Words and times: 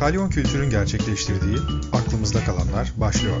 Kalyon 0.00 0.28
Kültür'ün 0.28 0.70
gerçekleştirdiği 0.70 1.56
Aklımızda 1.92 2.38
Kalanlar 2.38 2.92
başlıyor. 3.00 3.36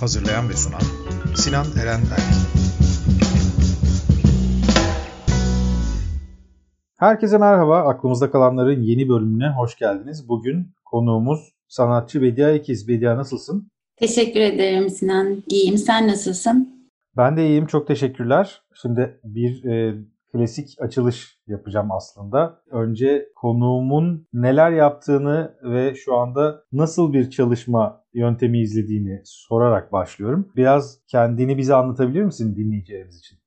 Hazırlayan 0.00 0.48
ve 0.48 0.52
sunan 0.52 0.80
Sinan 1.34 1.66
Eren 1.82 2.00
Erk. 2.00 2.34
Herkese 6.96 7.38
merhaba. 7.38 7.78
Aklımızda 7.78 8.30
kalanların 8.30 8.82
yeni 8.82 9.08
bölümüne 9.08 9.48
hoş 9.48 9.78
geldiniz. 9.78 10.28
Bugün 10.28 10.74
konuğumuz 10.84 11.54
sanatçı 11.68 12.22
Bedia 12.22 12.50
Ekiz. 12.50 12.88
Bedia 12.88 13.16
nasılsın? 13.16 13.70
Teşekkür 13.96 14.40
ederim 14.40 14.90
Sinan. 14.90 15.42
İyiyim. 15.48 15.78
Sen 15.78 16.08
nasılsın? 16.08 16.88
Ben 17.16 17.36
de 17.36 17.46
iyiyim. 17.46 17.66
Çok 17.66 17.86
teşekkürler. 17.86 18.62
Şimdi 18.82 19.20
bir 19.24 19.64
e, 19.64 19.94
klasik 20.34 20.76
açılış 20.80 21.38
yapacağım 21.46 21.92
aslında. 21.92 22.60
Önce 22.70 23.28
konuğumun 23.36 24.26
neler 24.32 24.70
yaptığını 24.70 25.54
ve 25.62 25.94
şu 25.94 26.16
anda 26.16 26.64
nasıl 26.72 27.12
bir 27.12 27.30
çalışma 27.30 28.04
yöntemi 28.14 28.60
izlediğini 28.60 29.20
sorarak 29.24 29.92
başlıyorum. 29.92 30.48
Biraz 30.56 30.98
kendini 31.06 31.58
bize 31.58 31.74
anlatabilir 31.74 32.22
misin 32.22 32.56
dinleyicilerimiz 32.56 33.18
için? 33.18 33.43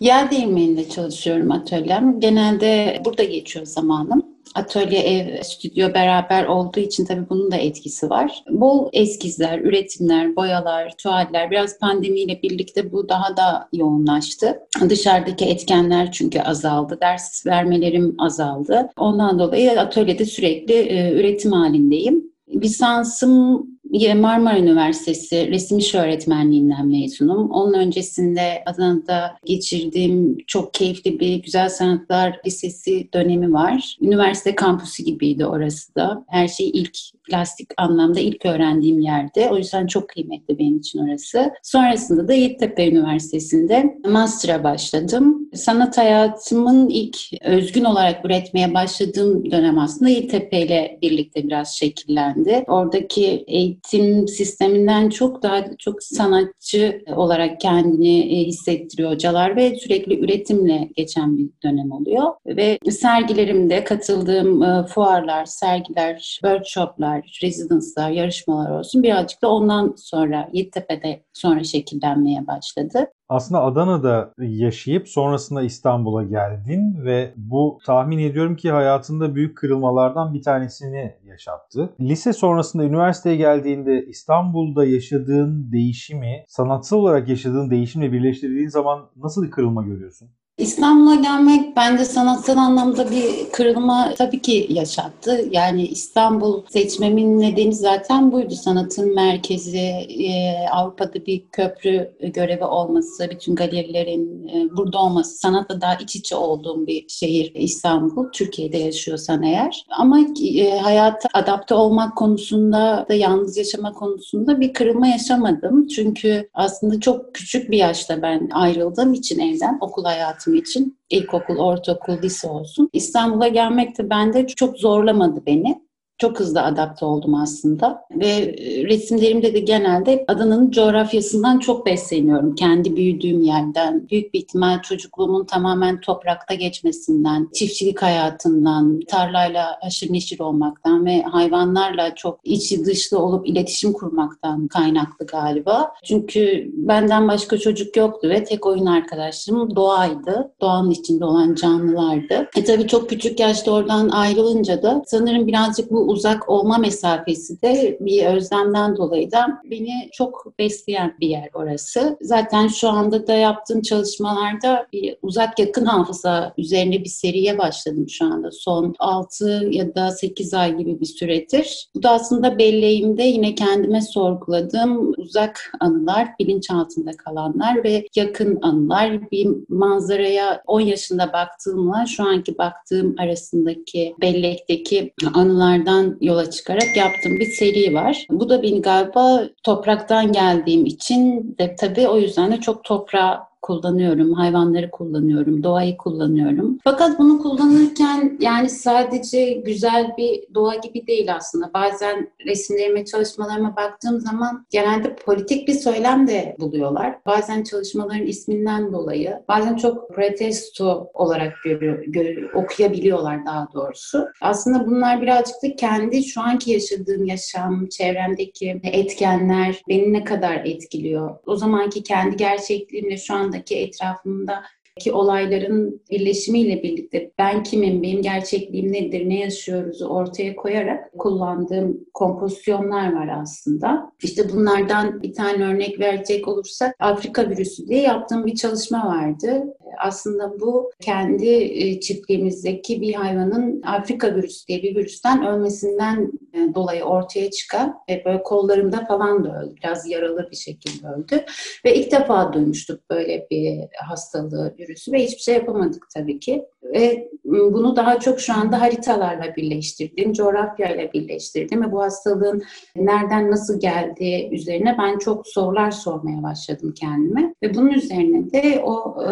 Yer 0.00 0.30
değirmeninde 0.30 0.88
çalışıyorum 0.88 1.50
atölyem. 1.50 2.20
Genelde 2.20 3.02
burada 3.04 3.24
geçiyor 3.24 3.66
zamanım. 3.66 4.22
Atölye, 4.54 5.00
ev, 5.00 5.42
stüdyo 5.42 5.94
beraber 5.94 6.44
olduğu 6.44 6.80
için 6.80 7.04
tabii 7.04 7.28
bunun 7.30 7.50
da 7.50 7.56
etkisi 7.56 8.10
var. 8.10 8.44
Bol 8.50 8.88
eskizler, 8.92 9.58
üretimler, 9.58 10.36
boyalar, 10.36 10.96
tuvaller 10.98 11.50
biraz 11.50 11.78
pandemiyle 11.78 12.42
birlikte 12.42 12.92
bu 12.92 13.08
daha 13.08 13.36
da 13.36 13.68
yoğunlaştı. 13.72 14.58
Dışarıdaki 14.88 15.44
etkenler 15.44 16.12
çünkü 16.12 16.40
azaldı. 16.40 16.98
Ders 17.00 17.46
vermelerim 17.46 18.14
azaldı. 18.18 18.88
Ondan 18.96 19.38
dolayı 19.38 19.80
atölyede 19.80 20.24
sürekli 20.24 20.74
e, 20.74 21.12
üretim 21.12 21.52
halindeyim. 21.52 22.24
Lisansım 22.54 23.66
Marmara 24.14 24.58
Üniversitesi 24.58 25.48
resim 25.50 25.78
iş 25.78 25.94
öğretmenliğinden 25.94 26.86
mezunum. 26.86 27.50
Onun 27.50 27.74
öncesinde 27.74 28.62
Adana'da 28.66 29.36
geçirdiğim 29.44 30.38
çok 30.46 30.74
keyifli 30.74 31.20
bir 31.20 31.36
Güzel 31.36 31.68
Sanatlar 31.68 32.40
Lisesi 32.46 33.08
dönemi 33.14 33.52
var. 33.52 33.96
Üniversite 34.00 34.54
kampüsü 34.54 35.02
gibiydi 35.02 35.46
orası 35.46 35.94
da. 35.94 36.24
Her 36.28 36.48
şey 36.48 36.70
ilk 36.70 36.98
plastik 37.28 37.68
anlamda 37.76 38.20
ilk 38.20 38.46
öğrendiğim 38.46 39.00
yerde. 39.00 39.48
O 39.50 39.56
yüzden 39.56 39.86
çok 39.86 40.08
kıymetli 40.08 40.58
benim 40.58 40.78
için 40.78 40.98
orası. 40.98 41.52
Sonrasında 41.62 42.28
da 42.28 42.32
Yeditepe 42.32 42.88
Üniversitesi'nde 42.88 43.98
master'a 44.08 44.64
başladım. 44.64 45.48
Sanat 45.54 45.98
hayatımın 45.98 46.88
ilk 46.88 47.16
özgün 47.42 47.84
olarak 47.84 48.24
üretmeye 48.24 48.74
başladığım 48.74 49.50
dönem 49.50 49.78
aslında 49.78 50.10
Yeditepe 50.10 50.60
ile 50.60 50.98
birlikte 51.02 51.44
biraz 51.44 51.76
şekillendi. 51.76 52.64
Oradaki 52.66 53.44
eğitim 53.46 53.79
sisteminden 54.26 55.08
çok 55.08 55.42
daha 55.42 55.76
çok 55.76 56.02
sanatçı 56.02 57.02
olarak 57.16 57.60
kendini 57.60 58.40
e, 58.40 58.44
hissettiriyor 58.44 59.10
hocalar 59.10 59.56
ve 59.56 59.76
sürekli 59.76 60.20
üretimle 60.20 60.88
geçen 60.96 61.38
bir 61.38 61.50
dönem 61.64 61.92
oluyor. 61.92 62.32
Ve 62.46 62.78
sergilerimde 62.90 63.84
katıldığım 63.84 64.62
e, 64.62 64.86
fuarlar, 64.86 65.44
sergiler, 65.44 66.18
workshoplar, 66.18 67.38
rezidanslar, 67.42 68.10
yarışmalar 68.10 68.70
olsun 68.70 69.02
birazcık 69.02 69.42
da 69.42 69.50
ondan 69.50 69.94
sonra 69.96 70.48
Yeditepe'de 70.52 71.22
sonra 71.32 71.64
şekillenmeye 71.64 72.46
başladı. 72.46 73.06
Aslında 73.30 73.62
Adana'da 73.62 74.32
yaşayıp 74.38 75.08
sonrasında 75.08 75.62
İstanbul'a 75.62 76.22
geldin 76.22 77.04
ve 77.04 77.34
bu 77.36 77.78
tahmin 77.86 78.18
ediyorum 78.18 78.56
ki 78.56 78.70
hayatında 78.70 79.34
büyük 79.34 79.56
kırılmalardan 79.56 80.34
bir 80.34 80.42
tanesini 80.42 81.14
yaşattı. 81.24 81.94
Lise 82.00 82.32
sonrasında 82.32 82.84
üniversiteye 82.84 83.36
geldiğinde 83.36 84.04
İstanbul'da 84.06 84.84
yaşadığın 84.84 85.72
değişimi, 85.72 86.44
sanatsal 86.48 86.98
olarak 86.98 87.28
yaşadığın 87.28 87.70
değişimle 87.70 88.12
birleştirdiğin 88.12 88.68
zaman 88.68 89.10
nasıl 89.16 89.42
bir 89.42 89.50
kırılma 89.50 89.82
görüyorsun? 89.82 90.30
İstanbul'a 90.60 91.14
gelmek 91.14 91.76
bence 91.76 92.04
sanatsal 92.04 92.56
anlamda 92.56 93.10
bir 93.10 93.50
kırılma 93.52 94.14
tabii 94.18 94.42
ki 94.42 94.66
yaşattı. 94.70 95.44
Yani 95.50 95.86
İstanbul 95.86 96.62
seçmemin 96.68 97.40
nedeni 97.40 97.74
zaten 97.74 98.32
buydu. 98.32 98.54
Sanatın 98.54 99.14
merkezi, 99.14 99.78
e, 99.78 100.54
Avrupa'da 100.72 101.26
bir 101.26 101.42
köprü 101.52 102.10
görevi 102.34 102.64
olması, 102.64 103.30
bütün 103.30 103.54
galerilerin 103.54 104.48
e, 104.48 104.76
burada 104.76 104.98
olması, 104.98 105.38
sanatla 105.38 105.80
daha 105.80 105.94
iç 105.94 106.16
içe 106.16 106.36
olduğum 106.36 106.86
bir 106.86 107.04
şehir 107.08 107.52
İstanbul. 107.54 108.26
Türkiye'de 108.32 108.78
yaşıyorsan 108.78 109.42
eğer. 109.42 109.84
Ama 109.90 110.18
e, 110.54 110.78
hayata 110.78 111.28
adapte 111.34 111.74
olmak 111.74 112.16
konusunda 112.16 113.06
da 113.08 113.14
yalnız 113.14 113.56
yaşama 113.56 113.92
konusunda 113.92 114.60
bir 114.60 114.72
kırılma 114.72 115.06
yaşamadım. 115.06 115.86
Çünkü 115.86 116.48
aslında 116.54 117.00
çok 117.00 117.34
küçük 117.34 117.70
bir 117.70 117.78
yaşta 117.78 118.22
ben 118.22 118.48
ayrıldığım 118.52 119.14
için 119.14 119.38
evden 119.38 119.78
okul 119.80 120.04
hayatım 120.04 120.49
hayatım 120.50 120.54
için 120.54 120.98
ilkokul, 121.10 121.58
ortaokul, 121.58 122.22
lise 122.22 122.48
olsun. 122.48 122.90
İstanbul'a 122.92 123.48
gelmek 123.48 123.98
de 123.98 124.10
bende 124.10 124.46
çok 124.46 124.78
zorlamadı 124.78 125.42
beni. 125.46 125.89
Çok 126.20 126.40
hızlı 126.40 126.62
adapte 126.62 127.04
oldum 127.04 127.34
aslında 127.34 128.04
ve 128.10 128.26
e, 128.26 128.84
resimlerimde 128.84 129.54
de 129.54 129.60
genelde 129.60 130.24
Adana'nın 130.28 130.70
coğrafyasından 130.70 131.58
çok 131.58 131.86
besleniyorum. 131.86 132.54
Kendi 132.54 132.96
büyüdüğüm 132.96 133.42
yerden, 133.42 134.08
büyük 134.10 134.34
bir 134.34 134.38
ihtimal 134.38 134.82
çocukluğumun 134.82 135.44
tamamen 135.44 136.00
toprakta 136.00 136.54
geçmesinden, 136.54 137.48
çiftçilik 137.54 138.02
hayatından, 138.02 139.00
tarlayla 139.08 139.78
aşırı 139.82 140.12
neşir 140.12 140.40
olmaktan 140.40 141.06
ve 141.06 141.22
hayvanlarla 141.22 142.14
çok 142.14 142.40
içi 142.44 142.84
dışlı 142.84 143.18
olup 143.18 143.48
iletişim 143.48 143.92
kurmaktan 143.92 144.68
kaynaklı 144.68 145.26
galiba. 145.26 145.92
Çünkü 146.04 146.70
benden 146.74 147.28
başka 147.28 147.58
çocuk 147.58 147.96
yoktu 147.96 148.28
ve 148.28 148.44
tek 148.44 148.66
oyun 148.66 148.86
arkadaşlarım 148.86 149.76
doğaydı. 149.76 150.52
Doğanın 150.60 150.90
içinde 150.90 151.24
olan 151.24 151.54
canlılardı. 151.54 152.48
E 152.56 152.64
tabii 152.64 152.86
çok 152.86 153.10
küçük 153.10 153.40
yaşta 153.40 153.72
oradan 153.72 154.08
ayrılınca 154.08 154.82
da 154.82 155.02
sanırım 155.06 155.46
birazcık 155.46 155.90
bu 155.90 156.09
uzak 156.10 156.48
olma 156.48 156.78
mesafesi 156.78 157.62
de 157.62 157.98
bir 158.00 158.26
özlemden 158.26 158.96
dolayı 158.96 159.30
da 159.30 159.46
beni 159.64 160.08
çok 160.12 160.58
besleyen 160.58 161.16
bir 161.20 161.28
yer 161.28 161.50
orası. 161.54 162.16
Zaten 162.20 162.68
şu 162.68 162.88
anda 162.88 163.26
da 163.26 163.32
yaptığım 163.32 163.82
çalışmalarda 163.82 164.86
bir 164.92 165.16
uzak 165.22 165.58
yakın 165.58 165.84
hafıza 165.84 166.54
üzerine 166.58 167.00
bir 167.00 167.08
seriye 167.08 167.58
başladım 167.58 168.08
şu 168.08 168.24
anda. 168.24 168.50
Son 168.50 168.94
6 168.98 169.68
ya 169.70 169.94
da 169.94 170.10
8 170.10 170.54
ay 170.54 170.76
gibi 170.76 171.00
bir 171.00 171.06
süredir. 171.06 171.88
Bu 171.94 172.02
da 172.02 172.10
aslında 172.10 172.58
belleğimde 172.58 173.22
yine 173.22 173.54
kendime 173.54 174.00
sorguladığım 174.00 175.12
uzak 175.18 175.72
anılar, 175.80 176.28
bilinçaltında 176.40 177.10
kalanlar 177.16 177.84
ve 177.84 178.06
yakın 178.16 178.58
anılar. 178.62 179.30
Bir 179.30 179.48
manzaraya 179.68 180.62
10 180.66 180.80
yaşında 180.80 181.32
baktığımla 181.32 182.06
şu 182.06 182.22
anki 182.24 182.58
baktığım 182.58 183.14
arasındaki 183.18 184.14
bellekteki 184.20 185.12
anılardan 185.34 185.99
bundan 186.00 186.18
yola 186.20 186.50
çıkarak 186.50 186.96
yaptığım 186.96 187.40
bir 187.40 187.46
seri 187.46 187.94
var. 187.94 188.26
Bu 188.30 188.48
da 188.48 188.62
beni 188.62 188.82
galiba 188.82 189.42
topraktan 189.62 190.32
geldiğim 190.32 190.86
için 190.86 191.54
de 191.58 191.76
tabii 191.76 192.08
o 192.08 192.18
yüzden 192.18 192.52
de 192.52 192.60
çok 192.60 192.84
toprağa 192.84 193.49
kullanıyorum, 193.70 194.32
hayvanları 194.32 194.90
kullanıyorum, 194.90 195.62
doğayı 195.62 195.96
kullanıyorum. 195.96 196.78
Fakat 196.84 197.18
bunu 197.18 197.38
kullanırken 197.42 198.38
yani 198.40 198.70
sadece 198.70 199.52
güzel 199.52 200.14
bir 200.18 200.54
doğa 200.54 200.74
gibi 200.74 201.06
değil 201.06 201.34
aslında. 201.34 201.70
Bazen 201.74 202.30
resimlerime, 202.46 203.04
çalışmalarıma 203.04 203.76
baktığım 203.76 204.20
zaman 204.20 204.66
genelde 204.70 205.16
politik 205.16 205.68
bir 205.68 205.72
söylem 205.72 206.28
de 206.28 206.56
buluyorlar. 206.60 207.18
Bazen 207.26 207.62
çalışmaların 207.62 208.26
isminden 208.26 208.92
dolayı, 208.92 209.42
bazen 209.48 209.76
çok 209.76 210.14
protesto 210.14 211.10
olarak 211.14 211.52
görüyor, 211.64 212.04
görüyor, 212.06 212.52
okuyabiliyorlar 212.54 213.46
daha 213.46 213.68
doğrusu. 213.74 214.26
Aslında 214.40 214.86
bunlar 214.86 215.22
birazcık 215.22 215.62
da 215.62 215.76
kendi 215.76 216.24
şu 216.24 216.40
anki 216.40 216.70
yaşadığım 216.70 217.24
yaşam, 217.24 217.86
çevremdeki 217.86 218.80
etkenler 218.84 219.82
beni 219.88 220.12
ne 220.12 220.24
kadar 220.24 220.60
etkiliyor. 220.64 221.36
O 221.46 221.56
zamanki 221.56 222.02
kendi 222.02 222.36
gerçekliğimle 222.36 223.16
şu 223.16 223.34
an 223.34 223.52
andaki 223.60 223.76
etrafımda 223.76 224.62
ki 224.98 225.12
olayların 225.12 226.02
birleşimiyle 226.10 226.82
birlikte 226.82 227.30
ben 227.38 227.62
kimim, 227.62 228.02
benim 228.02 228.22
gerçekliğim 228.22 228.92
nedir, 228.92 229.28
ne 229.28 229.40
yaşıyoruzu 229.40 230.06
ortaya 230.06 230.56
koyarak 230.56 231.12
kullandığım 231.18 232.00
kompozisyonlar 232.14 233.12
var 233.12 233.28
aslında. 233.42 234.12
İşte 234.22 234.52
bunlardan 234.52 235.22
bir 235.22 235.34
tane 235.34 235.64
örnek 235.64 236.00
verecek 236.00 236.48
olursak 236.48 236.94
Afrika 236.98 237.50
virüsü 237.50 237.88
diye 237.88 238.02
yaptığım 238.02 238.46
bir 238.46 238.54
çalışma 238.54 239.06
vardı. 239.06 239.64
Aslında 239.98 240.60
bu 240.60 240.90
kendi 241.00 241.48
e, 241.48 242.00
çiftliğimizdeki 242.00 243.00
bir 243.00 243.14
hayvanın 243.14 243.82
Afrika 243.82 244.34
virüsü 244.36 244.66
diye 244.66 244.82
bir 244.82 244.96
virüsten 244.96 245.46
ölmesinden 245.46 246.32
e, 246.54 246.74
dolayı 246.74 247.04
ortaya 247.04 247.50
çıkan 247.50 247.94
ve 248.10 248.22
böyle 248.24 248.42
kollarımda 248.42 249.04
falan 249.04 249.44
da 249.44 249.62
öldü. 249.62 249.74
Biraz 249.82 250.10
yaralı 250.10 250.48
bir 250.50 250.56
şekilde 250.56 251.06
öldü. 251.08 251.44
Ve 251.84 251.94
ilk 251.94 252.12
defa 252.12 252.52
duymuştuk 252.52 253.10
böyle 253.10 253.46
bir 253.50 253.80
hastalığı, 254.08 254.74
virüsü 254.78 255.12
ve 255.12 255.24
hiçbir 255.24 255.42
şey 255.42 255.54
yapamadık 255.54 256.06
tabii 256.14 256.40
ki. 256.40 256.64
Ve 256.82 257.30
bunu 257.44 257.96
daha 257.96 258.20
çok 258.20 258.40
şu 258.40 258.54
anda 258.54 258.80
haritalarla 258.80 259.56
birleştirdim, 259.56 260.32
coğrafyayla 260.32 261.12
birleştirdim 261.12 261.82
ve 261.82 261.92
bu 261.92 262.02
hastalığın 262.02 262.62
nereden 262.96 263.50
nasıl 263.50 263.80
geldiği 263.80 264.50
üzerine 264.54 264.96
ben 264.98 265.18
çok 265.18 265.48
sorular 265.48 265.90
sormaya 265.90 266.42
başladım 266.42 266.94
kendime. 267.00 267.54
Ve 267.62 267.74
bunun 267.74 267.90
üzerine 267.90 268.50
de 268.50 268.82
o 268.84 269.24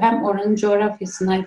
hem 0.00 0.24
oranın 0.24 0.54
coğrafyasını 0.54 1.44